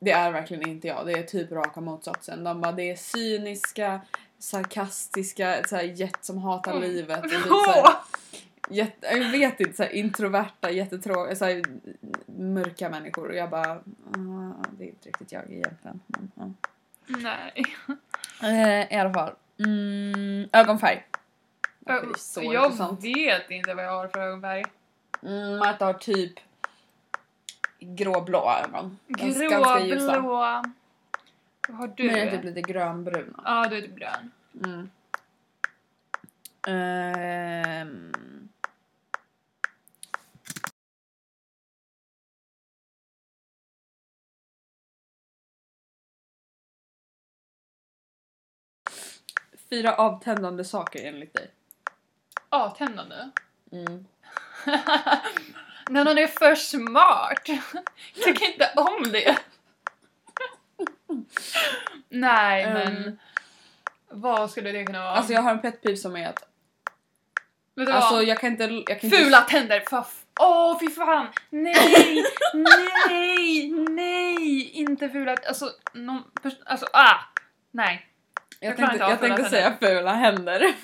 det 0.00 0.10
är 0.10 0.30
verkligen 0.32 0.68
inte 0.68 0.88
jag. 0.88 1.06
Det 1.06 1.12
är 1.12 1.22
typ 1.22 1.52
raka 1.52 1.80
motsatsen. 1.80 2.44
De 2.44 2.60
bara, 2.60 2.72
det 2.72 2.90
är 2.90 2.96
cyniska, 2.96 4.00
sarkastiska, 4.38 5.62
så 5.68 5.76
här 5.76 5.82
jet 5.82 6.24
som 6.24 6.38
hatar 6.38 6.70
Mm. 6.76 6.82
livet. 6.82 7.24
Och 7.24 7.30
typ 7.30 7.42
så 7.42 7.70
här! 7.72 7.94
Jätte, 8.72 9.06
jag 9.06 9.30
vet 9.30 9.60
inte, 9.60 9.76
så 9.76 9.82
här, 9.82 9.90
introverta, 9.90 10.70
jättetråkiga, 10.70 11.36
så 11.36 11.44
här, 11.44 11.62
mörka 12.26 12.90
människor. 12.90 13.28
Och 13.28 13.34
jag 13.34 13.50
bara, 13.50 13.70
ah, 13.70 14.64
det 14.70 14.84
är 14.84 14.88
inte 14.88 15.08
riktigt 15.08 15.32
jag 15.32 15.50
egentligen. 15.50 16.00
Men, 16.06 16.30
ja. 16.34 16.50
Nej. 17.06 17.64
eh, 18.42 18.96
I 18.96 19.00
alla 19.00 19.12
fall. 19.12 19.32
Mm, 19.58 20.48
ögonfärg. 20.52 21.06
Är 21.86 22.18
så 22.18 22.42
jag 22.42 22.64
intressant. 22.64 23.04
vet 23.04 23.50
inte 23.50 23.74
vad 23.74 23.84
jag 23.84 23.90
har 23.90 24.08
för 24.08 24.20
ögonfärg. 24.20 24.64
Mm, 25.22 25.58
Marta 25.58 25.84
har 25.84 25.92
typ 25.92 26.32
gråblå 27.80 28.52
ögon. 28.64 28.98
Gråblå. 29.08 30.28
Vad 31.68 31.76
har 31.78 31.92
du? 31.96 32.04
Men 32.06 32.16
jag 32.18 32.26
är 32.26 32.30
typ 32.30 32.44
lite 32.44 32.60
grönbruna. 32.60 33.42
Ja, 33.44 33.68
du 33.70 33.76
är 33.76 33.82
typ 33.82 33.96
grön. 33.96 34.30
Mm. 34.64 34.90
Ehm. 36.66 38.12
Fyra 49.72 49.94
avtändande 49.94 50.64
saker 50.64 51.04
enligt 51.08 51.34
dig. 51.34 51.50
Avtändande. 52.48 53.14
Mm. 53.72 54.04
När 55.90 56.04
någon 56.04 56.18
är 56.18 56.26
för 56.26 56.54
smart. 56.54 57.42
Jag 57.48 57.60
tycker 58.24 58.46
inte 58.46 58.70
om 58.76 59.02
det. 59.12 59.38
Nej, 62.08 62.66
men 62.66 62.96
Mm. 62.96 63.18
vad 64.08 64.50
skulle 64.50 64.72
det 64.72 64.84
kunna 64.84 64.98
vara? 64.98 65.10
Alltså 65.10 65.32
jag 65.32 65.42
har 65.42 65.50
en 65.50 65.60
pet 65.60 65.82
peeve 65.82 65.96
som 65.96 66.16
är 66.16 66.28
att 66.28 66.48
Vet 67.74 67.86
du 67.86 67.92
alltså 67.92 68.14
vad? 68.14 68.24
jag 68.24 68.38
kan 68.40 68.50
inte... 68.52 68.64
Jag 68.64 68.86
kan 68.86 68.96
inte 69.10 69.16
Fula 69.16 69.40
tänder! 69.40 69.80
Faff. 69.80 70.24
Åh, 70.40 70.78
fy 70.80 70.90
fan! 70.90 71.26
Nej! 71.50 72.24
nej! 72.54 73.70
Nej! 73.70 74.70
Inte 74.70 75.08
fula... 75.08 75.36
Alltså, 75.48 75.70
någon 75.92 76.22
pers- 76.42 76.62
alltså 76.66 76.86
ah! 76.92 77.14
Nej. 77.70 78.08
Jag 78.62 78.76
tänkte, 78.76 78.98
jag 78.98 79.20
tänkte 79.20 79.44
säga 79.44 79.76
fula 79.80 80.12
händer. 80.12 80.74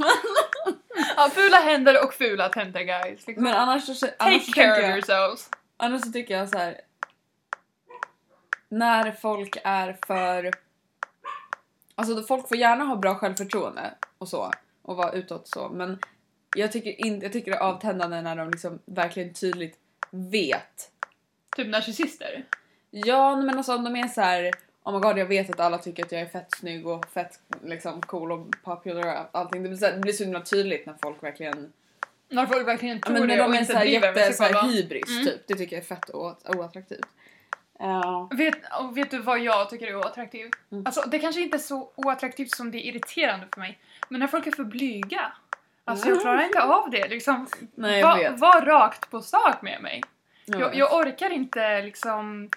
Ja, 1.16 1.30
fula 1.34 1.56
händer 1.56 2.04
och 2.04 2.14
fula 2.14 2.48
tänder 2.48 2.82
guys. 2.82 3.26
Liksom. 3.26 3.44
Men 3.44 3.54
annars 3.54 3.98
så, 3.98 4.06
annars 4.18 4.46
Take 4.46 4.60
care 4.60 4.88
of 4.88 4.94
yourselves. 4.94 5.50
Annars 5.76 6.02
så 6.02 6.12
tycker 6.12 6.38
jag 6.38 6.48
så 6.48 6.58
här. 6.58 6.80
När 8.68 9.12
folk 9.12 9.56
är 9.64 9.96
för... 10.06 10.50
Alltså 11.94 12.22
folk 12.22 12.48
får 12.48 12.56
gärna 12.56 12.84
ha 12.84 12.96
bra 12.96 13.14
självförtroende 13.14 13.94
och 14.18 14.28
så. 14.28 14.50
Och 14.82 14.96
vara 14.96 15.12
utåt 15.12 15.48
så. 15.48 15.68
Men 15.68 15.98
jag 16.56 16.72
tycker, 16.72 17.06
inte, 17.06 17.26
jag 17.26 17.32
tycker 17.32 17.50
det 17.50 17.56
är 17.56 17.62
avtändande 17.62 18.22
när 18.22 18.36
de 18.36 18.50
liksom 18.50 18.78
verkligen 18.84 19.34
tydligt 19.34 19.78
vet. 20.10 20.90
Typ 21.56 21.68
narcissister. 21.68 22.44
Ja 22.90 23.36
men 23.36 23.56
alltså 23.56 23.76
om 23.76 23.84
de 23.84 23.96
är 23.96 24.08
så 24.08 24.20
här. 24.20 24.50
Oh 24.88 24.94
my 24.94 25.00
god 25.00 25.18
jag 25.18 25.26
vet 25.26 25.50
att 25.50 25.60
alla 25.60 25.78
tycker 25.78 26.04
att 26.04 26.12
jag 26.12 26.20
är 26.20 26.26
fett 26.26 26.50
snygg 26.58 26.86
och 26.86 27.06
fett 27.06 27.40
liksom 27.64 28.00
cool 28.00 28.32
och 28.32 28.46
popular 28.64 29.06
och 29.32 29.38
allting. 29.38 29.62
Det 29.62 29.68
blir 29.68 29.78
så, 29.78 29.86
det 29.90 29.98
blir 29.98 30.12
så 30.12 30.24
himla 30.24 30.40
tydligt 30.40 30.86
när 30.86 30.94
folk 31.02 31.22
verkligen... 31.22 31.72
När 32.28 32.46
folk 32.46 32.68
verkligen 32.68 32.96
Ja, 32.96 33.02
tror 33.06 33.18
men 33.18 33.28
när 33.28 33.36
det 33.36 33.42
och 33.42 33.50
de 33.50 33.56
är 33.56 33.60
inte 33.60 33.78
driver 33.78 34.14
med 34.14 34.34
sig 34.34 34.46
själva. 34.46 34.60
hybris 34.62 35.08
Mm. 35.10 35.24
typ. 35.24 35.46
Det 35.46 35.54
tycker 35.54 35.76
jag 35.76 35.82
är 35.82 35.86
fett 35.86 36.10
oattraktivt. 36.56 37.06
Ja. 37.78 38.28
Vet, 38.36 38.54
och 38.80 38.96
vet 38.96 39.10
du 39.10 39.18
vad 39.18 39.38
jag 39.40 39.70
tycker 39.70 39.86
är 39.86 39.96
oattraktivt? 39.96 40.50
Mm. 40.70 40.86
Alltså 40.86 41.00
det 41.08 41.18
kanske 41.18 41.40
inte 41.40 41.56
är 41.56 41.58
så 41.58 41.92
oattraktivt 41.94 42.50
som 42.56 42.70
det 42.70 42.78
är 42.78 42.88
irriterande 42.88 43.46
för 43.54 43.60
mig. 43.60 43.78
Men 44.08 44.20
när 44.20 44.26
folk 44.26 44.46
är 44.46 44.50
för 44.50 44.64
blyga. 44.64 45.32
Alltså 45.84 46.08
jag 46.08 46.20
klarar 46.20 46.42
inte 46.44 46.62
av 46.62 46.90
det 46.90 47.08
liksom. 47.08 47.46
Nej, 47.74 48.00
jag 48.00 48.06
Var, 48.08 48.18
vet. 48.18 48.38
var 48.40 48.60
rakt 48.60 49.10
på 49.10 49.22
sak 49.22 49.62
med 49.62 49.82
mig. 49.82 50.02
Jag 50.44 50.60
Jag, 50.60 50.74
jag 50.74 50.94
orkar 50.94 51.30
inte 51.30 51.82
liksom 51.82 52.50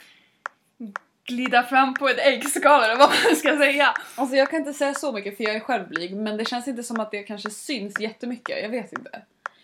glida 1.25 1.63
fram 1.63 1.93
på 1.93 2.09
ett 2.09 2.19
äggskal 2.19 2.83
eller 2.83 2.97
vad 2.97 3.09
man 3.09 3.35
ska 3.35 3.57
säga. 3.57 3.95
Alltså 4.15 4.35
jag 4.35 4.49
kan 4.49 4.59
inte 4.59 4.73
säga 4.73 4.93
så 4.93 5.11
mycket 5.11 5.37
för 5.37 5.43
jag 5.43 5.55
är 5.55 5.59
själv 5.59 5.87
blyg 5.87 6.15
men 6.15 6.37
det 6.37 6.45
känns 6.45 6.67
inte 6.67 6.83
som 6.83 6.99
att 6.99 7.11
det 7.11 7.23
kanske 7.23 7.49
syns 7.49 7.99
jättemycket. 7.99 8.61
Jag 8.61 8.69
vet 8.69 8.93
inte. 8.93 9.21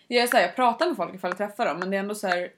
Jag, 0.07 0.23
är 0.23 0.27
så 0.27 0.37
här, 0.37 0.43
jag 0.43 0.55
pratar 0.55 0.87
med 0.87 0.95
folk 0.95 1.15
ifall 1.15 1.31
jag 1.31 1.37
träffar 1.37 1.65
dem 1.65 1.79
men 1.79 1.89
det 1.89 1.97
är 1.97 1.99
ändå 1.99 2.15
så 2.15 2.27
här. 2.27 2.51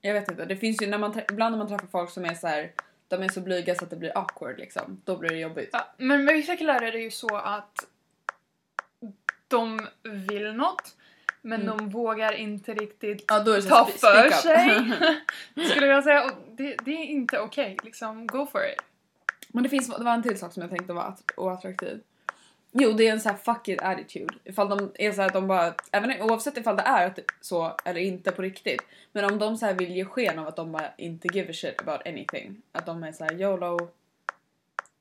Jag 0.00 0.14
vet 0.14 0.30
inte. 0.30 0.44
Det 0.44 0.56
finns 0.56 0.82
ju 0.82 0.86
när 0.86 0.98
man, 0.98 1.20
ibland 1.30 1.52
när 1.52 1.58
man 1.58 1.68
träffar 1.68 1.86
folk 1.86 2.10
som 2.10 2.24
är 2.24 2.34
så 2.34 2.46
här. 2.46 2.72
De 3.08 3.22
är 3.22 3.28
så 3.28 3.40
blyga 3.40 3.74
så 3.74 3.84
att 3.84 3.90
det 3.90 3.96
blir 3.96 4.18
awkward 4.18 4.58
liksom. 4.58 5.00
Då 5.04 5.16
blir 5.16 5.30
det 5.30 5.38
jobbigt. 5.38 5.70
Ja, 5.72 5.94
men 5.96 6.24
med 6.24 6.34
vissa 6.34 6.56
killar 6.56 6.82
är 6.82 6.92
det 6.92 6.98
ju 6.98 7.10
så 7.10 7.36
att 7.36 7.86
de 9.48 9.88
vill 10.02 10.52
något 10.52 10.94
men 11.44 11.62
Mm. 11.62 11.76
de 11.76 11.88
vågar 11.88 12.32
inte 12.32 12.74
riktigt 12.74 13.24
Ja, 13.28 13.38
det 13.38 13.62
så 13.62 13.68
ta 13.68 13.84
för 13.84 14.30
sig. 14.30 14.92
Skulle 15.70 15.86
jag 15.86 16.04
säga. 16.04 16.24
Och 16.24 16.30
det, 16.56 16.76
det 16.84 16.90
är 16.90 17.04
inte 17.04 17.38
okej. 17.38 17.76
Liksom, 17.82 18.26
go 18.26 18.46
for 18.52 18.60
it. 18.66 18.80
Men 19.48 19.62
det 19.62 19.68
finns 19.68 19.86
det 19.96 20.04
var 20.04 20.12
en 20.14 20.22
till 20.22 20.38
sak 20.38 20.52
som 20.52 20.60
jag 20.60 20.70
tänkte 20.70 20.92
var 20.92 21.02
att- 21.02 21.32
oattraktiv. 21.36 22.00
Jo, 22.72 22.92
det 22.92 23.08
är 23.08 23.12
en 23.12 23.20
sån 23.20 23.30
här 23.32 23.38
fuck 23.38 23.68
it 23.68 23.82
attitude. 23.82 24.34
Ifall 24.44 24.68
de 24.68 24.90
är 24.94 25.12
så 25.12 25.22
att 25.22 25.32
de 25.32 25.46
bara, 25.46 25.74
även 25.92 26.22
oavsett 26.22 26.56
ifall 26.56 26.76
det 26.76 26.82
är 26.82 27.06
att- 27.06 27.18
så 27.40 27.76
eller 27.84 28.00
inte 28.00 28.30
på 28.32 28.42
riktigt. 28.42 28.82
Men 29.12 29.24
om 29.24 29.38
de 29.38 29.56
så 29.56 29.66
här 29.66 29.74
vill 29.74 29.96
ge 29.96 30.04
sken 30.04 30.38
av 30.38 30.46
att 30.48 30.56
de 30.56 30.72
bara 30.72 30.88
inte 30.98 31.28
give 31.32 31.50
a 31.50 31.52
shit 31.54 31.80
about 31.80 32.06
anything. 32.06 32.62
Att 32.72 32.86
de 32.86 33.02
är 33.04 33.12
så 33.12 33.24
här 33.24 33.40
YOLO, 33.40 33.88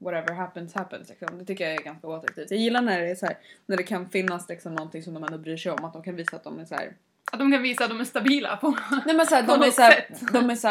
whatever 0.03 0.33
happens 0.33 0.73
happens. 0.73 1.09
Liksom. 1.09 1.37
Det 1.37 1.45
tycker 1.45 1.63
jag 1.63 1.73
är 1.73 1.83
ganska 1.83 2.07
oattraktivt. 2.07 2.51
Jag 2.51 2.59
gillar 2.59 2.81
när 2.81 3.01
det 3.01 3.09
är 3.09 3.15
så 3.15 3.25
här, 3.25 3.37
när 3.65 3.77
det 3.77 3.83
kan 3.83 4.09
finnas 4.09 4.49
liksom 4.49 4.75
någonting 4.75 5.03
som 5.03 5.13
de 5.13 5.23
ändå 5.23 5.37
bryr 5.37 5.57
sig 5.57 5.71
om. 5.71 5.85
Att 5.85 5.93
de 5.93 6.03
kan 6.03 6.15
visa 6.15 6.35
att 6.35 6.43
de 6.43 6.59
är 6.59 6.65
så 6.65 6.75
här. 6.75 6.93
Att 7.31 7.39
de 7.39 7.51
kan 7.51 7.61
visa 7.61 7.83
att 7.83 7.89
de 7.89 7.99
är 7.99 8.05
stabila 8.05 8.57
på... 8.57 8.77
Nej 9.05 9.15
men 9.15 9.25
så 9.25 9.35
här, 9.35 9.47
de 9.47 9.61
är 9.61 9.71
så 9.71 9.81
här, 9.81 10.05
de 10.33 10.49
är 10.49 10.55
så 10.55 10.67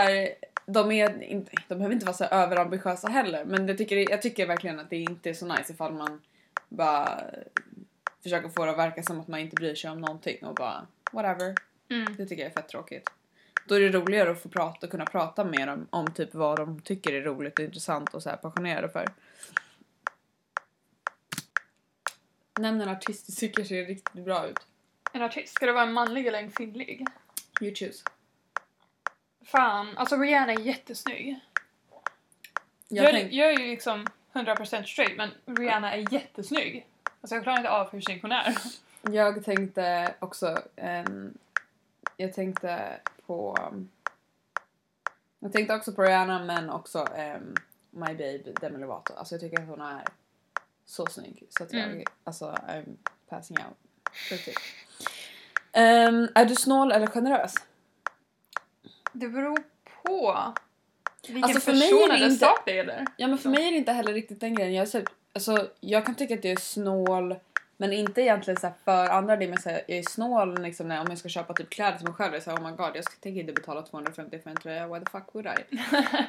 de 0.66 0.92
är 0.92 1.23
inte, 1.23 1.53
de 1.68 1.75
behöver 1.75 1.95
inte 1.95 2.07
vara 2.07 2.16
så 2.16 2.25
överambitiösa 2.25 3.09
heller. 3.09 3.45
Men 3.45 3.68
jag 3.68 3.79
tycker, 3.79 4.11
jag 4.11 4.23
tycker 4.23 4.47
verkligen 4.47 4.81
att 4.81 4.90
det 4.90 4.97
inte 4.97 5.31
är 5.31 5.35
så 5.35 5.47
nice 5.47 5.73
ifall 5.73 5.92
man 5.92 6.21
bara 6.68 7.21
försöker 8.23 8.49
få 8.49 8.64
det 8.64 8.71
att 8.71 8.79
verka 8.79 9.03
som 9.03 9.21
att 9.21 9.29
man 9.29 9.40
inte 9.40 9.55
bryr 9.55 9.75
sig 9.75 9.90
om 9.90 10.01
någonting 10.01 10.45
och 10.45 10.55
bara 10.55 10.87
whatever. 11.12 11.55
Mm. 11.90 12.16
Det 12.16 12.27
tycker 12.27 12.42
jag 12.42 12.51
är 12.51 12.55
fett 12.55 12.68
tråkigt. 12.68 13.11
Då 13.68 13.75
är 13.75 13.81
det 13.81 13.88
roligare 13.88 14.31
att 14.31 14.42
få 14.42 14.48
prata, 14.48 14.87
kunna 14.87 15.05
prata 15.05 15.44
med 15.44 15.68
dem 15.68 15.87
om 15.90 16.14
typ 16.14 16.35
vad 16.35 16.57
de 16.57 16.81
tycker 16.81 17.12
är 17.12 17.22
roligt 17.22 17.59
och 17.59 17.64
intressant 17.64 18.14
och 18.14 18.22
så 18.22 18.31
här 18.31 18.37
passionerade 18.37 18.88
för. 18.88 19.09
Nämn 22.59 22.81
en 22.81 22.88
artist 22.88 23.27
du 23.27 23.33
tycker 23.33 23.64
ser 23.64 23.85
riktigt 23.87 24.25
bra 24.25 24.46
ut. 24.46 24.59
En 25.12 25.22
artist, 25.22 25.55
ska 25.55 25.66
det 25.66 25.72
vara 25.72 25.85
en 25.85 25.92
manlig 25.92 26.27
eller 26.27 26.38
en 26.38 26.51
kvinnlig? 26.51 27.07
You 27.61 27.75
choose. 27.75 28.05
Fan, 29.44 29.96
alltså 29.96 30.16
Rihanna 30.16 30.53
är 30.53 30.59
jättesnygg. 30.61 31.40
Jag 32.88 33.05
Jag, 33.05 33.12
tänk, 33.12 33.33
jag 33.33 33.53
är 33.53 33.59
ju 33.59 33.66
liksom 33.66 34.07
100% 34.33 34.85
straight 34.85 35.16
men 35.16 35.31
Rihanna 35.59 35.92
är 35.92 36.12
jättesnygg. 36.12 36.87
Alltså 37.20 37.35
jag 37.35 37.42
klarar 37.42 37.59
inte 37.59 37.70
av 37.70 37.90
hur 37.92 38.01
snygg 38.01 38.22
hon 38.22 38.33
är. 38.33 38.55
Jag 39.03 39.44
tänkte 39.44 40.14
också... 40.18 40.59
ehm, 40.77 41.35
jag 42.16 42.33
tänkte 42.33 43.01
på... 43.27 43.59
jag 45.38 45.53
tänkte 45.53 45.75
också 45.75 45.92
på 45.92 46.03
Rihanna 46.03 46.44
men 46.44 46.70
också 46.70 46.98
um, 46.98 47.55
My 47.90 48.07
Babe 48.07 48.38
Demi 48.61 48.79
Lovato. 48.79 49.14
Alltså 49.14 49.35
jag 49.35 49.40
tycker 49.40 49.62
att 49.62 49.68
hon 49.68 49.81
är 49.81 50.05
så 50.85 51.07
snygg. 51.07 51.46
Så 51.51 51.62
att 51.64 51.72
jag... 51.72 51.83
Mm. 51.83 52.05
Alltså 52.25 52.51
I'm 52.68 52.96
passing 53.29 53.57
out. 53.59 53.77
Ehm, 55.72 56.29
är 56.35 56.44
du 56.44 56.55
snål 56.55 56.92
eller 56.92 57.07
generös? 57.07 57.55
Det 59.12 59.29
beror 59.29 59.59
på 60.03 60.53
vilken 61.27 61.44
Alltså, 61.44 61.61
för 61.61 61.72
mig 61.72 61.90
person 61.90 62.11
är 62.11 62.18
det 62.18 62.25
inte- 62.25 62.46
sak 62.46 62.62
det 62.66 62.75
gäller. 62.75 63.07
Ja 63.16 63.27
men 63.29 63.38
för 63.38 63.42
Så. 63.42 63.48
mig 63.48 63.66
är 63.66 63.70
det 63.70 63.77
inte 63.77 63.92
heller 63.92 64.12
riktigt 64.12 64.40
den 64.40 64.55
grejen. 64.55 64.75
Jag, 64.75 64.83
är 64.83 64.87
så, 64.87 65.01
alltså, 65.33 65.70
jag 65.81 66.07
kan 66.07 66.14
tycka 66.14 66.35
att 66.35 66.44
jag 66.44 66.53
är 66.53 66.57
snål 66.61 67.37
men 67.83 67.92
inte 67.92 68.21
egentligen 68.21 68.61
så 68.61 68.71
för 68.85 69.09
andra. 69.09 69.37
Det 69.37 69.45
är 69.45 69.49
mer 69.49 69.57
så 69.57 69.68
jag 69.68 69.99
är 69.99 70.03
snål 70.03 70.62
liksom, 70.62 70.88
när, 70.88 71.01
om 71.01 71.07
jag 71.09 71.18
ska 71.18 71.29
köpa 71.29 71.55
typ 71.55 71.71
kläder 71.71 71.97
till 71.99 72.07
mig 72.07 72.14
själv. 72.14 72.40
Så 72.40 72.51
här, 72.51 72.59
oh 72.59 72.71
my 72.71 72.77
god 72.77 72.90
jag 72.95 73.05
tänker 73.21 73.40
inte 73.40 73.53
betala 73.53 73.83
250 73.83 74.38
för 74.38 74.51
en 74.51 74.57
tröja. 74.57 74.87
Why 74.87 75.01
the 75.01 75.11
fuck 75.11 75.35
would 75.35 75.47
I? 75.47 75.79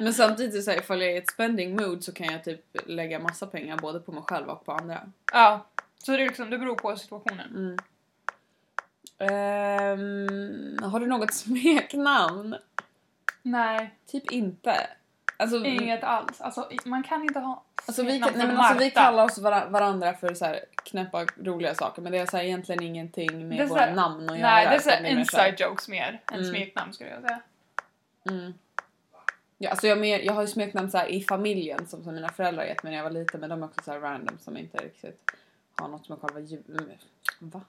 men 0.00 0.14
samtidigt 0.14 0.64
så 0.64 0.70
här, 0.70 0.78
ifall 0.78 1.00
jag 1.00 1.10
är 1.10 1.14
i 1.14 1.18
ett 1.18 1.30
spending 1.30 1.76
mood 1.76 2.04
så 2.04 2.12
kan 2.12 2.32
jag 2.32 2.44
typ 2.44 2.60
lägga 2.86 3.18
massa 3.18 3.46
pengar 3.46 3.76
både 3.76 4.00
på 4.00 4.12
mig 4.12 4.22
själv 4.22 4.48
och 4.48 4.64
på 4.64 4.72
andra. 4.72 5.00
Ja, 5.32 5.66
så 5.98 6.12
det, 6.12 6.22
är 6.22 6.26
liksom, 6.26 6.50
det 6.50 6.58
beror 6.58 6.74
på 6.74 6.96
situationen. 6.96 7.48
Mm. 7.50 7.78
Ehm, 9.18 10.78
har 10.82 11.00
du 11.00 11.06
något 11.06 11.34
smeknamn? 11.34 12.56
Nej, 13.42 13.94
Typ 14.06 14.30
inte. 14.30 14.86
Alltså, 15.36 15.64
inget 15.64 16.04
alls. 16.04 16.40
Alltså 16.40 16.68
man 16.84 17.02
kan 17.02 17.22
inte 17.22 17.40
ha 17.40 17.62
Alltså 17.86 18.02
vi, 18.02 18.20
kan- 18.20 18.32
nej, 18.36 18.46
men 18.46 18.56
alltså 18.56 18.78
vi 18.78 18.90
kallar 18.90 19.24
oss 19.24 19.38
vara, 19.38 19.66
varandra 19.68 20.14
för 20.14 20.34
så 20.34 20.44
här 20.44 20.60
knäppa 20.84 21.26
roliga 21.36 21.74
saker 21.74 22.02
men 22.02 22.12
det 22.12 22.18
är 22.18 22.26
så 22.26 22.36
här 22.36 22.44
egentligen 22.44 22.82
ingenting 22.82 23.48
med 23.48 23.68
våra 23.68 23.80
här- 23.80 23.94
namn 23.94 24.20
att 24.30 24.40
Nej, 24.40 24.40
göra. 24.64 24.70
det 24.70 24.76
är 24.76 24.80
så 24.80 24.90
här 24.90 25.04
inside 25.06 25.60
jokes 25.60 25.88
mer 25.88 26.20
än 26.32 26.38
Mm. 26.38 26.50
smeknamn 26.50 26.92
skulle 26.92 27.10
jag 27.10 27.22
säga. 27.22 27.40
Mm. 28.30 28.54
Ja, 29.58 29.70
alltså 29.70 29.86
jag, 29.86 29.98
mer, 29.98 30.18
jag 30.20 30.32
har 30.32 30.42
ju 30.42 30.48
smeknamn 30.48 30.90
så 30.90 30.98
här 30.98 31.06
i 31.06 31.22
familjen 31.22 31.86
som, 31.86 32.04
som 32.04 32.14
mina 32.14 32.28
föräldrar 32.28 32.64
gett 32.64 32.82
mig 32.82 32.90
när 32.90 32.96
jag 32.96 33.04
var 33.04 33.10
liten 33.10 33.40
men 33.40 33.50
de 33.50 33.62
är 33.62 33.66
också 33.66 33.80
så 33.84 33.92
här 33.92 34.00
random 34.00 34.38
som 34.38 34.56
inte 34.56 34.78
riktigt 34.78 35.30
har 35.74 35.88
något 35.88 36.08
med 36.08 36.18
själva 36.20 36.40
djur... 36.40 36.62
mm, 36.68 36.86
Va? 37.38 37.60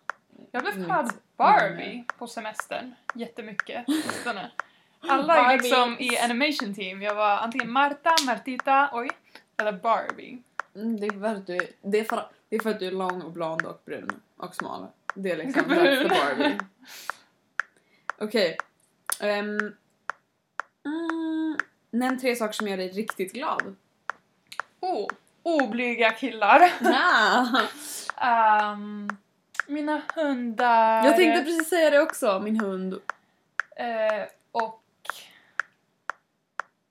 Jag 0.51 0.63
blev 0.63 0.73
kallad 0.87 1.11
Barbie 1.37 2.05
på 2.17 2.27
semestern 2.27 2.95
jättemycket. 3.13 3.85
Alla 5.07 5.53
är 5.53 5.57
liksom 5.57 5.97
i 5.99 6.17
animation 6.17 6.75
team. 6.75 7.01
Jag 7.01 7.15
var 7.15 7.37
antingen 7.37 7.71
Marta, 7.71 8.15
Martita, 8.25 8.89
oj, 8.93 9.09
eller 9.57 9.71
Barbie. 9.71 10.43
Mm, 10.75 10.99
det, 10.99 11.07
är 11.07 11.19
för 11.19 11.25
att 11.25 11.47
du, 11.47 11.59
det, 11.81 11.99
är 11.99 12.03
för, 12.03 12.27
det 12.49 12.55
är 12.55 12.59
för 12.59 12.69
att 12.69 12.79
du 12.79 12.87
är 12.87 12.91
lång 12.91 13.21
och 13.21 13.31
blond 13.31 13.65
och 13.65 13.81
brun 13.85 14.21
och 14.37 14.55
smal. 14.55 14.87
Det 15.13 15.31
är 15.31 15.37
liksom 15.37 15.61
that's 15.65 16.01
the 16.01 16.09
Barbie. 16.09 16.59
Okej. 18.17 18.57
Ehm, 19.19 19.57
mm, 20.85 21.57
nämn 21.91 22.19
tre 22.19 22.35
saker 22.35 22.53
som 22.53 22.67
gör 22.67 22.77
dig 22.77 22.89
riktigt 22.89 23.33
glad. 23.33 23.75
Oh, 24.79 25.07
oblyga 25.43 26.11
killar. 26.11 26.71
Ehm, 28.17 29.09
mina 29.67 30.01
hundar. 30.15 31.05
jag 31.05 31.15
tänkte 31.15 31.43
precis 31.43 31.69
säga 31.69 31.89
det 31.89 31.99
också, 31.99 32.39
min 32.39 32.59
hund. 32.59 32.93
Eh, 33.75 34.27
och... 34.51 34.81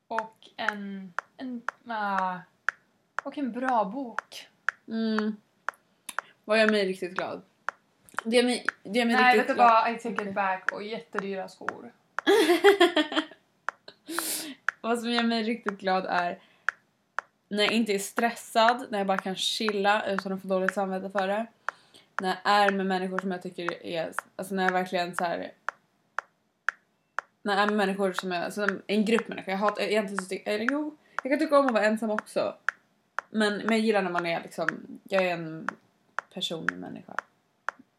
Och 0.09 0.49
en... 0.57 1.15
en 1.37 1.63
ah, 1.89 2.39
och 3.25 3.39
en 3.39 3.53
bra 3.53 3.85
bok. 3.85 4.49
Mm. 4.89 5.37
Vad 6.45 6.59
gör 6.59 6.69
mig 6.69 6.89
riktigt 6.89 7.15
glad? 7.15 7.43
Det 8.25 8.37
gör 8.37 8.43
mig, 8.43 8.67
det 8.83 8.99
gör 8.99 9.07
mig 9.07 9.15
Nej, 9.15 9.25
vet 9.25 9.35
riktigt 9.35 9.49
du 9.49 9.55
glad. 9.55 9.85
vad? 9.85 9.95
I 9.95 9.99
take 9.99 10.29
it 10.29 10.35
back. 10.35 10.73
Och 10.73 10.83
jättedyra 10.83 11.49
skor. 11.49 11.93
Vad 14.81 15.01
som 15.01 15.11
gör 15.11 15.23
mig 15.23 15.43
riktigt 15.43 15.79
glad 15.79 16.07
är 16.09 16.39
när 17.49 17.65
jag 17.65 17.73
inte 17.73 17.93
är 17.93 17.99
stressad, 17.99 18.87
när 18.91 18.99
jag 18.99 19.07
bara 19.07 19.19
kan 19.19 19.37
chilla 19.37 20.07
utan 20.07 20.33
att 20.33 20.43
få 20.43 20.49
dåligt 20.49 20.75
samvete 20.75 21.11
för 21.11 21.29
det. 21.29 21.47
När 22.21 22.29
jag 22.29 22.39
är 22.45 22.71
med 22.71 22.87
människor 22.87 23.19
som 23.19 23.31
jag 23.31 23.43
tycker 23.43 23.87
är, 23.87 24.13
alltså 24.37 24.55
när 24.55 24.65
jag 24.65 24.73
verkligen 24.73 25.17
så 25.17 25.25
här. 25.25 25.53
När 27.43 27.55
jag 27.55 27.63
är 27.63 27.67
med 27.67 27.77
människor 27.77 28.13
som 28.13 28.33
är, 28.33 28.45
alltså 28.45 28.69
en 28.87 29.05
grupp 29.05 29.29
människor. 29.29 29.51
Jag 29.51 29.59
hatar, 29.59 29.83
egentligen 29.83 30.23
så 30.23 30.29
tycker, 30.29 30.59
jo, 30.71 30.97
jag 31.23 31.33
kan 31.33 31.39
tycka 31.39 31.59
om 31.59 31.67
att 31.67 31.73
vara 31.73 31.85
ensam 31.85 32.11
också. 32.11 32.55
Men, 33.31 33.57
men 33.57 33.71
jag 33.71 33.79
gillar 33.79 34.03
när 34.03 34.11
man 34.11 34.27
är 34.27 34.43
liksom, 34.43 34.69
jag 35.05 35.25
är 35.25 35.33
en 35.33 35.69
personlig 36.35 36.79
människa. 36.79 37.15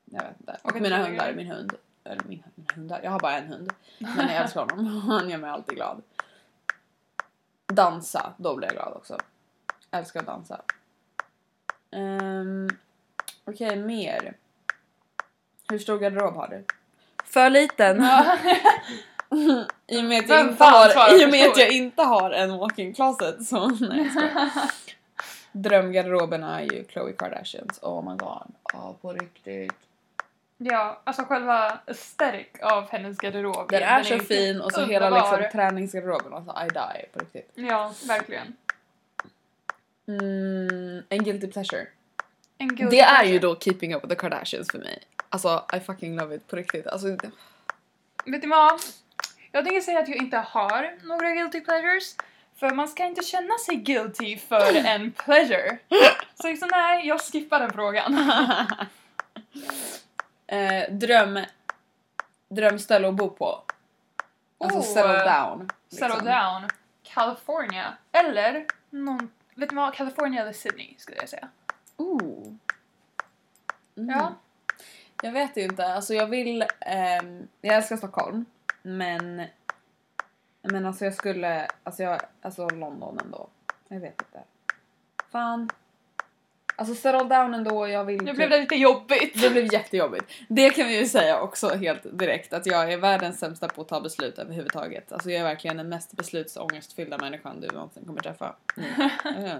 Jag 0.05 0.23
vet 0.23 0.39
inte. 0.39 0.57
Och 0.61 0.81
mina 0.81 0.97
jag. 0.99 1.05
hundar, 1.05 1.33
min 1.33 1.47
hund. 1.47 1.73
Eller 2.03 2.23
min, 2.23 2.43
mina 2.55 2.73
hundar, 2.75 3.01
jag 3.03 3.11
har 3.11 3.19
bara 3.19 3.37
en 3.37 3.47
hund. 3.47 3.73
Men 3.99 4.27
jag 4.27 4.35
älskar 4.35 4.61
honom. 4.61 5.01
Han 5.07 5.29
gör 5.29 5.37
mig 5.37 5.49
alltid 5.49 5.75
glad. 5.75 6.01
Dansa, 7.67 8.33
då 8.37 8.55
blir 8.55 8.67
jag 8.67 8.75
glad 8.75 8.93
också. 8.93 9.17
Älskar 9.91 10.19
att 10.19 10.25
dansa. 10.25 10.61
Um, 11.91 12.69
Okej, 13.45 13.75
mer. 13.75 14.33
Hur 15.69 15.79
stor 15.79 15.99
garderob 15.99 16.35
har 16.35 16.47
du? 16.47 16.65
För 17.23 17.49
liten. 17.49 17.97
I 19.87 19.99
och 19.99 20.03
med 20.03 20.19
att 20.19 20.29
jag 20.29 20.49
inte 20.49 20.63
har, 20.63 21.21
i 21.21 21.25
och 21.25 21.29
med 21.29 21.47
att 21.49 21.57
jag 21.57 21.71
inte 21.71 22.01
har 22.01 22.31
en 22.31 22.57
walk-in 22.57 22.93
closet 22.93 23.45
så 23.45 23.67
nej 23.67 24.11
jag. 24.15 24.49
Drömgarderoben 25.57 26.43
är 26.43 26.61
ju 26.61 26.83
Khloe 26.83 27.13
Kardashians. 27.13 27.79
Oh 27.81 28.09
my 28.09 28.17
god. 28.17 28.53
Ja, 28.73 28.95
på 29.01 29.13
riktigt. 29.13 29.73
Ja, 30.57 31.01
alltså 31.03 31.23
själva 31.23 31.79
aesthetic 31.85 32.47
av 32.61 32.89
hennes 32.89 33.17
garderob. 33.17 33.69
Den 33.69 33.83
är 33.83 34.03
så 34.03 34.19
fin 34.19 34.61
och 34.61 34.71
så 34.71 34.85
hela 34.85 35.07
underbar. 35.07 35.37
liksom 35.37 35.59
träningsgarderoben, 35.59 36.33
alltså 36.33 36.51
I 36.65 36.69
die 36.69 37.05
på 37.13 37.19
riktigt. 37.19 37.51
Ja, 37.53 37.93
verkligen. 38.07 38.55
Mm, 40.07 41.03
en 41.09 41.23
guilty 41.23 41.47
pleasure. 41.47 41.87
En 42.57 42.67
guilty 42.67 42.95
det 42.95 43.01
är 43.01 43.07
pleasure. 43.07 43.29
ju 43.33 43.39
då 43.39 43.55
keeping 43.55 43.95
up 43.95 44.03
with 44.03 44.09
the 44.09 44.15
Kardashians 44.15 44.71
för 44.71 44.79
mig. 44.79 44.99
Alltså 45.29 45.65
I 45.73 45.79
fucking 45.79 46.15
love 46.15 46.35
it 46.35 46.47
på 46.47 46.55
riktigt. 46.55 46.87
Alltså, 46.87 47.07
Vet 48.25 48.41
ni 48.41 48.47
vad? 48.47 48.79
Jag 49.51 49.65
tänker 49.65 49.81
säga 49.81 49.99
att 49.99 50.07
jag 50.07 50.17
inte 50.17 50.37
har 50.37 50.95
några 51.03 51.31
guilty 51.31 51.61
pleasures. 51.61 52.15
För 52.55 52.71
man 52.71 52.87
ska 52.87 53.05
inte 53.05 53.23
känna 53.23 53.57
sig 53.57 53.75
guilty 53.75 54.37
för 54.37 54.75
en 54.75 55.11
pleasure. 55.11 55.77
Så 56.41 56.47
liksom 56.47 56.69
nej, 56.71 57.07
jag 57.07 57.21
skippar 57.21 57.59
den 57.59 57.73
frågan. 57.73 58.17
eh, 60.47 60.91
dröm, 60.91 61.39
drömställe 62.49 63.07
att 63.07 63.13
bo 63.13 63.29
på. 63.29 63.63
Alltså 64.57 64.79
Oh, 64.79 64.83
settle 64.83 65.23
down. 65.23 65.69
Settle 65.89 66.07
liksom. 66.07 66.25
down. 66.25 66.69
California. 67.03 67.93
Eller 68.11 68.65
någon, 68.89 69.29
vet 69.55 69.71
ni 69.71 69.77
vad? 69.77 69.93
California 69.93 70.41
eller 70.41 70.53
Sydney 70.53 70.95
skulle 70.97 71.17
jag 71.17 71.29
säga. 71.29 71.47
Ooh. 71.97 72.55
Mm. 73.97 74.09
Ja. 74.09 74.33
Jag 75.21 75.31
vet 75.31 75.57
inte, 75.57 75.87
alltså 75.93 76.13
jag 76.13 76.27
vill, 76.27 76.65
ehm, 76.79 77.47
jag 77.61 77.75
älskar 77.75 77.97
Stockholm 77.97 78.45
men 78.81 79.45
men 80.71 80.85
alltså 80.85 81.05
jag 81.05 81.13
skulle, 81.13 81.67
alltså 81.83 82.03
jag, 82.03 82.21
alltså 82.41 82.69
London 82.69 83.19
ändå. 83.23 83.47
Jag 83.87 83.99
vet 83.99 84.21
inte. 84.21 84.39
Fan. 85.31 85.69
Alltså 86.77 86.95
settle 86.95 87.23
down 87.37 87.53
ändå, 87.53 87.87
jag 87.87 88.03
vill 88.05 88.17
Nu 88.21 88.25
typ- 88.27 88.35
blev 88.35 88.49
det 88.49 88.59
lite 88.59 88.75
jobbigt. 88.75 89.41
det 89.41 89.49
blev 89.49 89.73
jättejobbigt. 89.73 90.25
Det 90.49 90.69
kan 90.69 90.87
vi 90.87 90.99
ju 90.99 91.05
säga 91.05 91.41
också 91.41 91.69
helt 91.69 92.01
direkt 92.19 92.53
att 92.53 92.65
jag 92.65 92.93
är 92.93 92.97
världens 92.97 93.39
sämsta 93.39 93.67
på 93.67 93.81
att 93.81 93.87
ta 93.87 94.01
beslut 94.01 94.39
överhuvudtaget. 94.39 95.11
Alltså 95.11 95.31
jag 95.31 95.39
är 95.39 95.43
verkligen 95.43 95.77
den 95.77 95.89
mest 95.89 96.11
beslutsångestfyllda 96.11 97.17
människan 97.17 97.61
du 97.61 97.67
någonsin 97.67 98.05
kommer 98.05 98.21
träffa. 98.21 98.55
Mm. 98.77 99.09
Mm. 99.45 99.59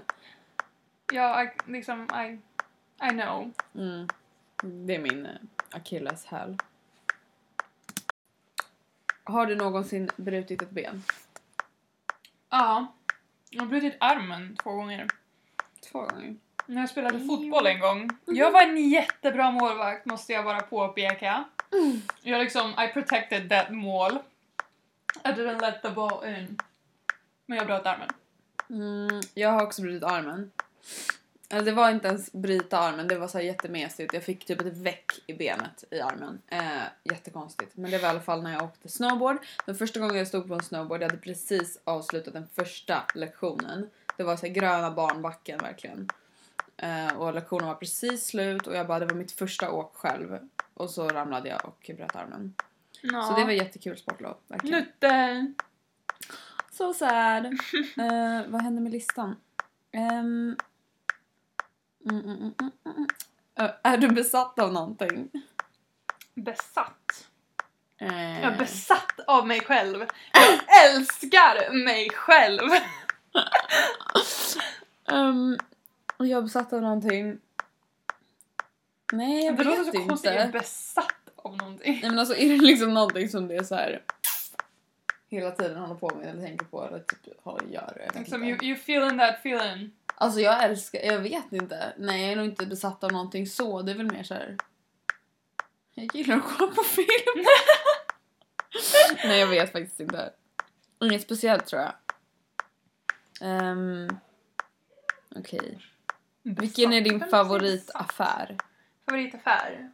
Ja, 1.13 1.43
I, 1.43 1.49
liksom, 1.65 2.07
I, 2.25 2.39
I 3.05 3.09
know. 3.09 3.51
Mm. 3.75 4.07
Det 4.63 4.95
är 4.95 4.99
min 4.99 5.25
eh, 5.25 5.31
akilleshäl. 5.71 6.57
Har 9.27 9.45
du 9.45 9.55
någonsin 9.55 10.09
brutit 10.17 10.61
ett 10.61 10.71
ben? 10.71 11.03
Ja. 12.49 12.93
Jag 13.49 13.61
har 13.61 13.67
brutit 13.67 13.97
armen 13.99 14.57
två 14.63 14.71
gånger. 14.71 15.07
Två 15.91 16.01
gånger. 16.01 16.35
När 16.65 16.81
jag 16.81 16.89
spelade 16.89 17.19
fotboll 17.19 17.67
en 17.67 17.79
gång. 17.79 18.09
Jag 18.25 18.51
var 18.51 18.61
en 18.61 18.89
jättebra 18.89 19.51
målvakt 19.51 20.05
måste 20.05 20.33
jag 20.33 20.45
bara 20.45 20.61
påpeka. 20.61 21.43
Jag 22.21 22.39
liksom, 22.39 22.71
I 22.71 22.93
protected 22.93 23.49
that 23.49 23.69
mål. 23.69 24.11
I 25.23 25.27
didn't 25.27 25.61
let 25.61 25.81
the 25.81 25.89
ball 25.89 26.25
in. 26.25 26.57
Men 27.45 27.57
jag 27.57 27.67
bröt 27.67 27.85
armen. 27.85 28.09
Mm, 28.69 29.21
jag 29.33 29.49
har 29.49 29.63
också 29.63 29.81
brutit 29.81 30.03
armen. 30.03 30.51
Eller 31.49 31.61
det 31.65 31.71
var 31.71 31.89
inte 31.89 32.07
ens 32.07 32.31
bryta 32.31 32.79
armen, 32.79 33.07
det 33.07 33.17
var 33.17 33.27
så 33.27 33.37
här 33.37 33.45
jättemesigt. 33.45 34.13
Jag 34.13 34.23
fick 34.23 34.45
typ 34.45 34.61
ett 34.61 34.77
väck 34.77 35.11
i 35.27 35.33
benet 35.33 35.83
i 35.91 35.99
armen. 35.99 36.41
Eh, 36.47 36.83
jättekonstigt. 37.03 37.77
Men 37.77 37.91
det 37.91 37.97
var 37.97 38.07
i 38.07 38.11
alla 38.11 38.21
fall 38.21 38.43
när 38.43 38.53
jag 38.53 38.63
åkte 38.63 38.89
snowboard. 38.89 39.37
Den 39.65 39.75
första 39.75 39.99
gången 39.99 40.15
jag 40.15 40.27
stod 40.27 40.47
på 40.47 40.53
en 40.53 40.63
snowboard, 40.63 41.01
jag 41.01 41.09
hade 41.09 41.21
precis 41.21 41.79
avslutat 41.83 42.33
den 42.33 42.47
första 42.53 43.03
lektionen. 43.15 43.89
Det 44.17 44.23
var 44.23 44.37
så 44.37 44.47
gröna 44.47 44.91
barnbacken 44.91 45.59
verkligen. 45.59 46.09
Eh, 46.77 47.17
och 47.17 47.33
lektionen 47.33 47.67
var 47.67 47.75
precis 47.75 48.25
slut 48.25 48.67
och 48.67 48.75
jag 48.75 48.87
bara, 48.87 48.99
det 48.99 49.05
var 49.05 49.15
mitt 49.15 49.31
första 49.31 49.71
åk 49.71 49.95
själv. 49.95 50.39
Och 50.73 50.89
så 50.89 51.07
ramlade 51.07 51.49
jag 51.49 51.65
och 51.65 51.91
bröt 51.95 52.15
armen. 52.15 52.53
Ja. 53.01 53.23
Så 53.23 53.39
det 53.39 53.45
var 53.45 53.51
jättekul 53.51 53.97
sportlov, 53.97 54.37
verkligen. 54.47 54.79
Nutte! 54.79 55.53
So 56.71 56.93
sad. 56.93 57.45
Eh, 57.97 58.47
vad 58.47 58.61
hände 58.61 58.81
med 58.81 58.91
listan? 58.91 59.35
Ehm, 59.91 60.55
mm, 62.09 62.25
mm, 62.25 62.53
mm, 62.85 63.07
är 63.83 63.97
du 63.97 64.07
besatt 64.07 64.59
av 64.59 64.73
någonting? 64.73 65.31
Besatt. 66.33 67.27
Eh, 67.97 68.41
Jag 68.41 68.53
är 68.53 68.57
besatt 68.57 69.19
av 69.27 69.47
mig 69.47 69.61
själv. 69.61 70.05
Jag 70.33 70.85
älskar 70.95 71.83
mig 71.85 72.09
själv! 72.09 72.69
ehm, 75.07 75.57
jag 76.17 76.29
är 76.37 76.41
besatt 76.41 76.73
av 76.73 76.81
någonting. 76.81 77.37
Nej, 79.13 79.45
jag 79.45 79.57
Det 79.57 79.63
låter 79.63 79.83
vet 79.83 79.93
så 79.95 80.07
konstigt, 80.07 80.31
jag 80.31 80.41
är 80.41 80.45
inte. 80.45 80.59
besatt 80.59 81.29
av 81.35 81.57
någonting. 81.57 81.93
Nej 82.01 82.09
men 82.09 82.19
alltså 82.19 82.35
är 82.35 82.49
det 82.49 82.57
liksom 82.65 82.93
någonting 82.93 83.29
som 83.29 83.47
det 83.47 83.55
är 83.55 83.63
så 83.63 83.75
här 83.75 84.01
hela 85.29 85.51
tiden 85.51 85.77
håller 85.77 85.95
på 85.95 86.15
med 86.15 86.27
eller 86.27 86.41
tänker 86.41 86.65
på 86.65 86.83
eller 86.87 86.99
typ 86.99 87.43
har 87.43 87.57
att 87.57 87.69
göra? 87.71 87.93
Jag 88.05 88.15
Liksom, 88.15 88.43
inte. 88.43 88.65
you, 88.65 88.71
you 88.73 88.79
feeling 88.81 89.17
that 89.19 89.35
feeling. 89.45 89.91
Alltså 90.15 90.39
jag 90.39 90.63
älskar, 90.63 90.99
jag 90.99 91.19
vet 91.19 91.51
inte. 91.51 91.93
Nej 91.97 92.21
jag 92.21 92.31
är 92.31 92.35
nog 92.35 92.45
inte 92.45 92.65
besatt 92.65 93.03
av 93.03 93.11
någonting 93.11 93.47
så. 93.47 93.81
Det 93.81 93.91
är 93.91 93.95
väl 93.95 94.11
mer 94.11 94.23
så 94.23 94.33
här. 94.33 94.57
Jag 95.93 96.15
gillar 96.15 96.37
att 96.37 96.57
kolla 96.57 96.71
på 96.71 96.83
film. 96.83 97.45
Nej 99.23 99.39
jag 99.39 99.47
vet 99.47 99.71
faktiskt 99.71 99.99
inte. 99.99 100.33
Inget 101.01 101.21
speciellt 101.21 101.65
tror 101.65 101.81
jag. 101.81 101.93
Um, 103.41 104.19
Okej. 105.35 105.79
Vilken 106.41 106.93
är 106.93 107.01
din 107.01 107.19
favoritaffär? 107.29 108.57
Favoritaffär? 109.05 109.91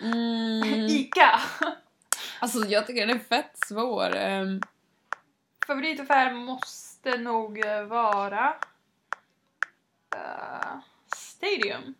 Mm, 0.00 0.64
Ica! 0.88 1.40
alltså 2.40 2.58
jag 2.58 2.86
tycker 2.86 3.06
den 3.06 3.16
är 3.16 3.24
fett 3.24 3.58
svår. 3.66 4.16
Um, 4.16 4.62
Favoritaffär 5.66 6.32
måste 6.32 6.87
nog 7.04 7.66
eh, 7.66 7.82
vara... 7.82 8.54
eh, 10.14 10.78
Stadium. 11.16 11.94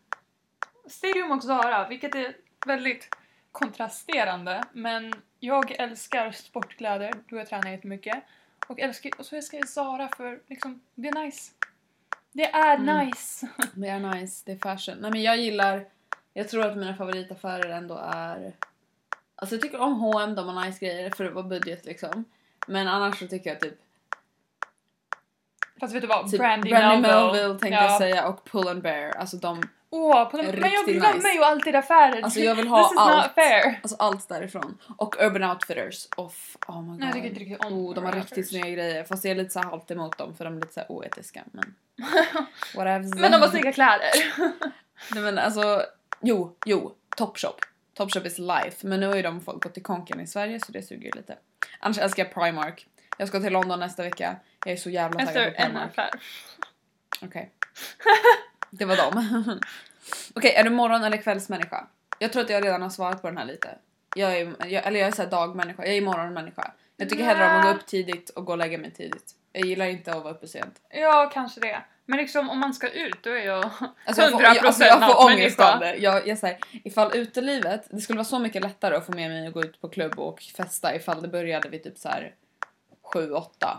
Stadium 0.87 1.31
och 1.31 1.43
Zara, 1.43 1.89
vilket 1.89 2.15
är 2.15 2.37
väldigt 2.67 3.17
kontrasterande. 3.53 4.63
Men 4.73 5.13
jag 5.41 5.71
älskar 5.71 6.33
sportkläder, 6.33 7.13
då 7.29 7.37
jag 7.37 7.49
tränar 7.49 7.71
jättemycket. 7.71 8.25
Och, 8.69 8.81
älskar, 8.81 9.11
och 9.19 9.27
så 9.27 9.37
älskar 9.37 9.59
jag 9.59 9.69
Zara 9.69 10.09
för 10.17 10.41
liksom, 10.47 10.81
det 10.95 11.09
är 11.09 11.25
nice. 11.25 11.53
Det 12.33 12.45
är 12.51 12.77
Mm. 12.77 13.07
nice. 13.07 13.49
det 13.75 13.89
är 13.89 14.01
nice, 14.01 14.43
det 14.47 14.53
är 14.53 14.59
fashion. 14.77 14.99
Nej 15.01 15.11
men 15.11 15.23
jag 15.23 15.37
gillar, 15.37 15.87
jag 16.33 16.49
tror 16.49 16.67
att 16.67 16.77
mina 16.77 16.97
favoritaffärer 16.97 17.71
ändå 17.71 18.01
är 18.15 18.53
Alltså 19.41 19.55
jag 19.55 19.63
tycker 19.63 19.81
om 19.81 19.93
H&M, 20.01 20.35
de 20.35 20.49
har 20.49 20.65
nice 20.67 20.87
grejer 20.87 21.11
för 21.11 21.25
att 21.25 21.33
vara 21.33 21.45
budget 21.47 21.85
liksom. 21.85 22.25
Men 22.67 22.89
annars 22.89 23.19
så 23.19 23.29
tycker 23.29 23.51
jag 23.51 23.61
typ, 23.61 23.79
Fast 25.81 25.95
vet 25.95 26.03
du 26.03 26.09
vad? 26.09 26.31
typ 26.31 26.41
Brandy, 26.41 26.71
Brandy 26.71 27.03
Melville. 27.03 27.33
Melville 27.33 27.59
tänkte 27.59 27.85
jag 27.85 27.99
säga 27.99 28.29
och 28.29 28.45
Pull 28.45 28.69
and 28.69 28.83
Bear. 28.83 29.11
Alltså 29.11 29.37
de, 29.37 29.63
Åh, 29.91 30.21
Är 30.21 30.61
men 30.61 30.71
jag 30.73 30.87
glömmer 30.87 31.15
nice. 31.15 31.29
ju 31.29 31.43
alltid 31.43 31.77
affärer. 31.77 32.23
Alltså, 32.23 32.41
jag 32.41 32.55
vill 32.55 32.69
ha 32.69 32.93
allt. 32.97 33.39
alltså 33.83 33.97
allt 33.99 34.29
därifrån. 34.29 34.79
Och 34.97 35.17
Urban 35.23 35.51
Outfitters. 35.51 36.09
Off, 36.17 36.57
oh 36.67 36.83
my 36.83 36.89
god. 36.89 36.99
Nej, 36.99 37.07
jag 37.07 37.15
tycker 37.15 37.29
inte 37.29 37.41
riktigt 37.41 37.65
om 37.65 37.73
Oh, 37.73 37.95
de 37.95 38.05
har 38.05 38.13
riktigt 38.13 38.49
snygga 38.49 38.69
grejer. 38.69 39.05
Fast 39.05 39.25
jag 39.25 39.31
är 39.31 39.35
lite 39.35 39.51
så 39.51 39.61
halt 39.61 39.91
emot 39.91 40.19
dem 40.19 40.35
för 40.35 40.45
de 40.45 40.57
är 40.57 40.61
lite 40.61 40.73
så 40.73 40.81
här 40.81 40.93
oetiska. 40.93 41.45
Men. 41.53 41.75
Men 43.21 43.33
de 43.33 43.43
har 43.43 43.49
snygga 43.49 43.73
kläder. 43.73 44.11
Nej 45.15 45.23
men 45.23 45.39
alltså, 45.39 45.83
jo, 46.21 46.57
jo. 46.67 46.95
Topshop. 47.17 47.61
Topshop 47.95 48.27
is 48.27 48.39
life. 48.39 48.87
Men 48.87 49.01
nu 49.01 49.07
har 49.07 49.17
ju 49.17 49.23
de 49.23 49.41
fått 49.41 49.63
gått 49.63 49.75
till 49.75 49.83
konken 49.83 50.21
i 50.21 50.27
Sverige 50.27 50.61
så 50.61 50.73
det 50.73 50.83
suger 50.83 51.05
ju 51.05 51.11
lite. 51.11 51.37
Annars 51.81 51.99
älskar 51.99 52.25
jag 52.25 52.35
Primark. 52.35 52.87
Jag 53.19 53.29
ska 53.29 53.41
till 53.41 53.53
London 53.53 53.81
nästa 53.81 54.03
vecka. 54.03 54.37
Jag 54.65 54.73
är 54.73 54.77
så 54.77 54.91
jävla 54.91 55.27
taggad 55.27 55.55
på 55.55 55.63
Primark. 55.63 56.15
Okej. 57.23 57.53
Det 58.71 58.85
var 58.85 58.97
dem. 58.97 59.61
Okej, 60.35 60.55
är 60.55 60.65
du 60.65 60.71
morgon 60.71 61.05
eller 61.05 61.17
kvällsmänniska? 61.17 61.87
Jag 62.19 62.33
tror 62.33 62.43
att 62.43 62.51
jag 62.51 62.65
redan 62.65 62.83
har 62.83 62.91
svarat 62.91 63.23
på 63.23 63.29
den 63.29 63.39
här 63.39 63.45
lite. 63.45 63.69
Jag 64.17 64.39
är, 64.39 64.55
jag, 64.67 64.87
eller 64.87 65.01
jag 65.01 65.09
är 65.09 65.13
såhär 65.13 65.31
dagmänniska, 65.31 65.87
jag 65.87 65.97
är 65.97 66.03
morgonmänniska. 66.03 66.73
Jag 66.97 67.09
tycker 67.09 67.25
hellre 67.25 67.45
om 67.45 67.51
att 67.51 67.63
gå 67.63 67.71
upp 67.71 67.87
tidigt 67.87 68.31
och 68.31 68.45
gå 68.45 68.53
och 68.53 68.59
lägga 68.59 68.79
mig 68.79 68.91
tidigt. 68.91 69.35
Jag 69.53 69.67
gillar 69.67 69.87
inte 69.87 70.13
att 70.13 70.23
vara 70.23 70.35
uppe 70.35 70.49
sent. 70.49 70.81
Ja, 70.91 71.31
kanske 71.35 71.61
det. 71.61 71.83
Men 72.05 72.19
liksom 72.19 72.51
om 72.51 72.59
man 72.59 72.75
ska 72.75 72.89
ut, 72.89 73.23
då 73.23 73.31
är 73.31 73.47
jag 73.47 73.71
Alltså 74.05 74.23
jag 74.23 74.31
får, 74.31 74.39
100% 74.39 74.43
jag, 74.43 74.67
alltså 74.67 74.85
jag 74.85 75.07
får 75.07 75.25
ångest 75.25 75.61
av 75.61 75.81
det. 75.81 75.97
Jag, 75.97 76.29
jag 76.29 76.39
säger, 76.39 76.59
ifall 76.85 77.17
utelivet, 77.17 77.87
det 77.91 78.01
skulle 78.01 78.17
vara 78.17 78.25
så 78.25 78.39
mycket 78.39 78.63
lättare 78.63 78.97
att 78.97 79.07
få 79.07 79.13
med 79.13 79.31
mig 79.31 79.47
att 79.47 79.55
gå 79.55 79.63
ut 79.63 79.81
på 79.81 79.89
klubb 79.89 80.19
och 80.19 80.43
festa 80.43 80.95
ifall 80.95 81.23
det 81.23 81.29
började 81.29 81.69
vid 81.69 81.85
typ 81.85 81.99
så 81.99 82.09
här 82.09 82.35
7 83.13 83.33
8. 83.33 83.79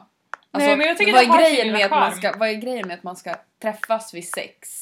Nej, 0.52 0.78
men 0.78 0.88
jag 0.88 0.98
tycker 0.98 1.14
vad 1.14 1.22
det 1.22 1.34
är 1.34 1.40
grejen 1.40 1.74
med 1.74 1.86
att 1.86 1.92
man 1.92 2.16
ska, 2.16 2.38
vad 2.38 2.50
är 2.50 2.54
grejen 2.54 2.88
med 2.88 2.98
att 2.98 3.04
man 3.04 3.16
ska 3.16 3.36
träffas 3.62 4.14
vid 4.14 4.28
sex? 4.28 4.82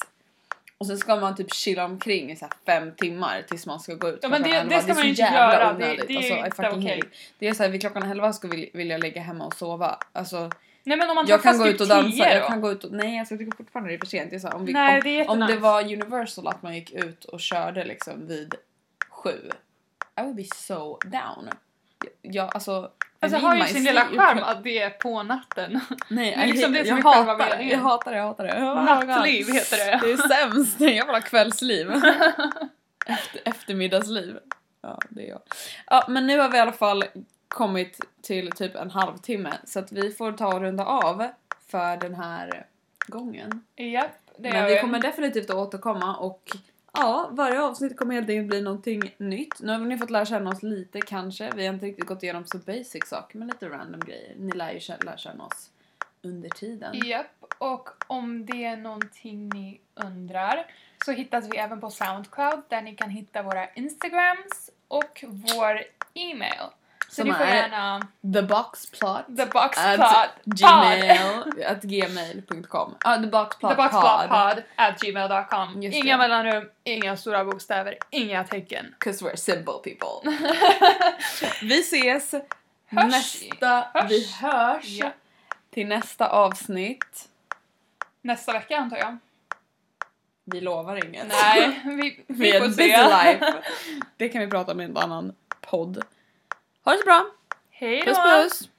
Och 0.78 0.88
sen 0.88 0.98
ska 0.98 1.16
man 1.16 1.36
typ 1.36 1.54
chilla 1.54 1.86
omkring 1.86 2.32
i 2.32 2.36
så 2.36 2.48
fem 2.66 2.96
timmar 2.96 3.42
tills 3.48 3.66
man 3.66 3.80
ska 3.80 3.94
gå 3.94 4.10
ut 4.10 4.20
Ja, 4.22 4.30
men 4.30 4.44
det- 4.44 4.50
det 4.50 4.56
11. 4.58 4.82
ska 4.82 4.92
är 4.92 4.96
man 4.96 5.04
ju 5.04 5.10
inte 5.10 5.22
göra. 5.22 5.74
Det- 5.74 5.86
det 6.08 6.14
är 6.14 6.44
alltså, 6.44 6.64
inte 6.64 6.78
okej. 6.78 6.96
hate. 6.96 7.08
Det 7.40 7.48
är 7.48 7.54
såhär 7.54 7.70
vid 7.70 7.82
klockan 7.82 8.04
11 8.12 8.34
ska 8.34 8.48
vill, 8.48 8.70
vill 8.74 8.90
jag 8.90 9.02
ligga 9.02 9.22
hemma 9.22 9.46
och 9.46 9.54
sova. 9.56 9.98
Alltså 10.14 10.52
Nej 10.84 10.98
men 10.98 11.10
om 11.10 11.16
man 11.16 11.26
jag 11.28 11.44
kan 11.44 11.58
gå 11.58 11.68
ut 11.68 11.82
och 11.82 11.88
typ 11.88 11.90
dansa, 11.90 12.12
10 12.12 12.34
jag 12.36 12.48
kan 12.48 12.62
gå 12.62 12.72
ut 12.72 12.84
och, 12.84 12.92
nej 12.92 13.20
alltså 13.20 13.34
jag 13.34 13.40
tycker 13.40 13.58
fortfarande 13.58 13.92
det 13.92 13.96
är 13.96 14.00
för 14.00 14.06
sent. 14.06 14.30
Det 14.30 14.36
är 14.36 14.40
så 14.40 14.48
här, 14.48 14.56
om, 14.56 14.66
vi, 14.66 14.74
Nej, 14.74 14.96
om, 14.98 15.04
det 15.04 15.20
är 15.22 15.30
om 15.30 15.40
det 15.40 15.56
var 15.56 15.82
Universal 15.84 16.48
att 16.48 16.62
man 16.64 16.76
gick 16.76 16.92
ut 16.92 17.26
och 17.26 17.40
körde 17.40 17.86
liksom 17.86 18.28
vid 18.28 18.56
sju. 19.10 19.50
I 20.20 20.22
would 20.22 20.36
be 20.36 20.44
so 20.56 20.98
down. 21.06 21.50
Jag, 22.22 22.50
alltså... 22.56 22.92
Alltså 23.20 23.40
har 23.40 23.56
ju 23.56 23.64
sin 23.64 23.84
lilla 23.84 24.06
charm 24.06 24.40
att 24.44 24.64
det 24.64 24.80
är 24.80 24.90
på 24.90 25.24
natten. 25.24 25.80
Nej, 26.08 26.36
Det 26.38 26.44
är 26.44 26.48
liksom 26.48 26.74
det 26.74 26.86
som 26.86 26.98
jag 26.98 27.04
hatar 27.04 27.58
det. 27.58 27.64
Jag 27.64 27.80
hatar 27.80 28.12
det, 28.12 28.18
jag 28.18 28.26
hatar 28.26 28.44
det. 28.44 28.54
Oh 28.54 29.06
Nattliv 29.06 29.54
heter 29.54 29.78
det. 29.78 30.00
Det 30.08 30.12
är 30.12 30.18
sämst. 30.18 30.80
Jag 30.80 31.06
vill 31.06 31.16
ha 31.16 31.22
kvällsliv. 31.22 31.92
Efter, 33.06 33.42
eftermiddagsliv. 33.46 34.40
Ja, 34.82 35.00
det 35.10 35.26
är 35.26 35.30
jag. 35.30 35.40
Ja, 35.86 36.06
men 36.08 36.28
nu 36.28 36.40
har 36.40 36.50
vi 36.50 36.58
i 36.58 36.60
alla 36.60 36.72
fall 36.72 37.04
kommit 37.48 38.06
till 38.22 38.52
typ 38.52 38.76
en 38.76 38.92
halvtimme 38.92 39.54
så 39.64 39.80
att 39.80 39.92
vi 39.92 40.12
får 40.12 40.32
ta 40.32 40.48
och 40.48 40.62
runda 40.62 40.86
av 40.86 41.28
för 41.68 41.98
den 41.98 42.16
här 42.16 42.66
gången. 43.08 43.64
Japp, 43.76 44.12
det 44.38 44.52
Men 44.52 44.66
vi 44.66 44.80
kommer 44.80 45.00
definitivt 45.00 45.50
att 45.50 45.56
återkomma 45.56 46.18
och 46.18 46.58
ja, 46.98 47.30
varje 47.32 47.62
avsnitt 47.62 47.98
kommer 47.98 48.16
helt 48.16 48.30
enkelt 48.30 48.48
bli 48.48 48.62
någonting 48.62 49.16
nytt. 49.18 49.62
Nu 49.62 49.72
har 49.72 49.80
ni 49.80 49.98
fått 49.98 50.10
lära 50.10 50.26
känna 50.26 50.50
oss 50.50 50.64
lite 50.64 51.02
kanske. 51.02 51.52
Vi 51.56 51.66
har 51.66 51.74
inte 51.74 51.86
riktigt 51.86 52.06
gått 52.06 52.24
igenom 52.24 52.46
så 52.46 52.58
basic 52.58 53.08
saker 53.08 53.38
men 53.38 53.48
lite 53.48 53.70
random 53.70 54.00
grejer. 54.00 54.36
Ni 54.38 54.52
lär 54.52 54.72
ju 54.72 54.80
lära 55.06 55.18
känna 55.18 55.46
oss 55.46 55.70
under 56.22 56.50
tiden. 56.50 57.08
Japp, 57.08 57.54
och 57.58 57.90
om 58.08 58.46
det 58.46 58.66
är 58.66 58.78
någonting 58.78 59.50
ni 59.50 59.82
undrar 59.96 60.66
så 61.06 61.12
hittas 61.12 61.50
vi 61.52 61.58
även 61.58 61.82
på 61.82 61.90
Soundcloud 61.90 62.62
där 62.68 62.82
ni 62.82 62.96
kan 62.96 63.10
hitta 63.10 63.42
våra 63.42 63.74
Instagrams 63.74 64.70
och 64.88 65.24
vår 65.28 65.84
e-mail. 66.14 66.70
Så 67.10 67.16
Som 67.16 67.28
ni 67.28 67.34
får 67.34 67.44
är- 67.44 67.56
gärna 67.56 68.08
theboxplot 68.34 69.26
At 69.76 70.30
gmail, 70.46 71.64
at 71.68 71.82
gmail.com. 71.84 72.96
Ja, 73.04 73.16
theboxplot 73.16 73.72
theboxplotpod 73.72 74.64
at 74.76 75.00
gmail.com. 75.02 75.84
Inga 75.84 76.18
mellanrum, 76.18 76.70
inga 76.84 77.18
stora 77.18 77.46
bokstäver, 77.46 77.98
inga 78.10 78.44
tecken. 78.44 78.96
Cause 79.00 79.26
we're 79.26 79.36
simple 79.36 79.74
people. 79.84 80.32
vi 81.62 81.80
ses 81.80 82.32
Hörs. 82.90 83.12
nästa, 83.12 83.88
Hörs. 83.94 84.12
vi 84.12 84.32
hörs 84.42 84.86
Ja. 84.86 85.12
till 85.74 85.88
nästa 85.88 86.28
avsnitt. 86.30 87.30
Nästa 88.22 88.54
vecka 88.54 88.78
antar 88.78 88.98
jag. 88.98 89.18
Vi 90.46 90.62
lovar 90.62 91.06
inget. 91.06 91.28
Nej, 91.28 91.82
vi, 91.86 92.24
vi 92.28 92.52
vi 92.52 92.60
får 92.60 92.70
se. 92.70 93.40
Det 94.18 94.30
kan 94.30 94.42
vi 94.42 94.48
prata 94.48 94.72
om 94.72 94.82
i 94.82 94.84
en 94.84 94.98
annan 94.98 95.36
podd. 95.62 96.04
Ha 96.88 96.94
det 96.94 97.00
så 97.00 97.06
bra. 97.06 97.26
Hej 97.70 98.04
då! 98.06 98.14
Puss 98.14 98.18
puss. 98.18 98.70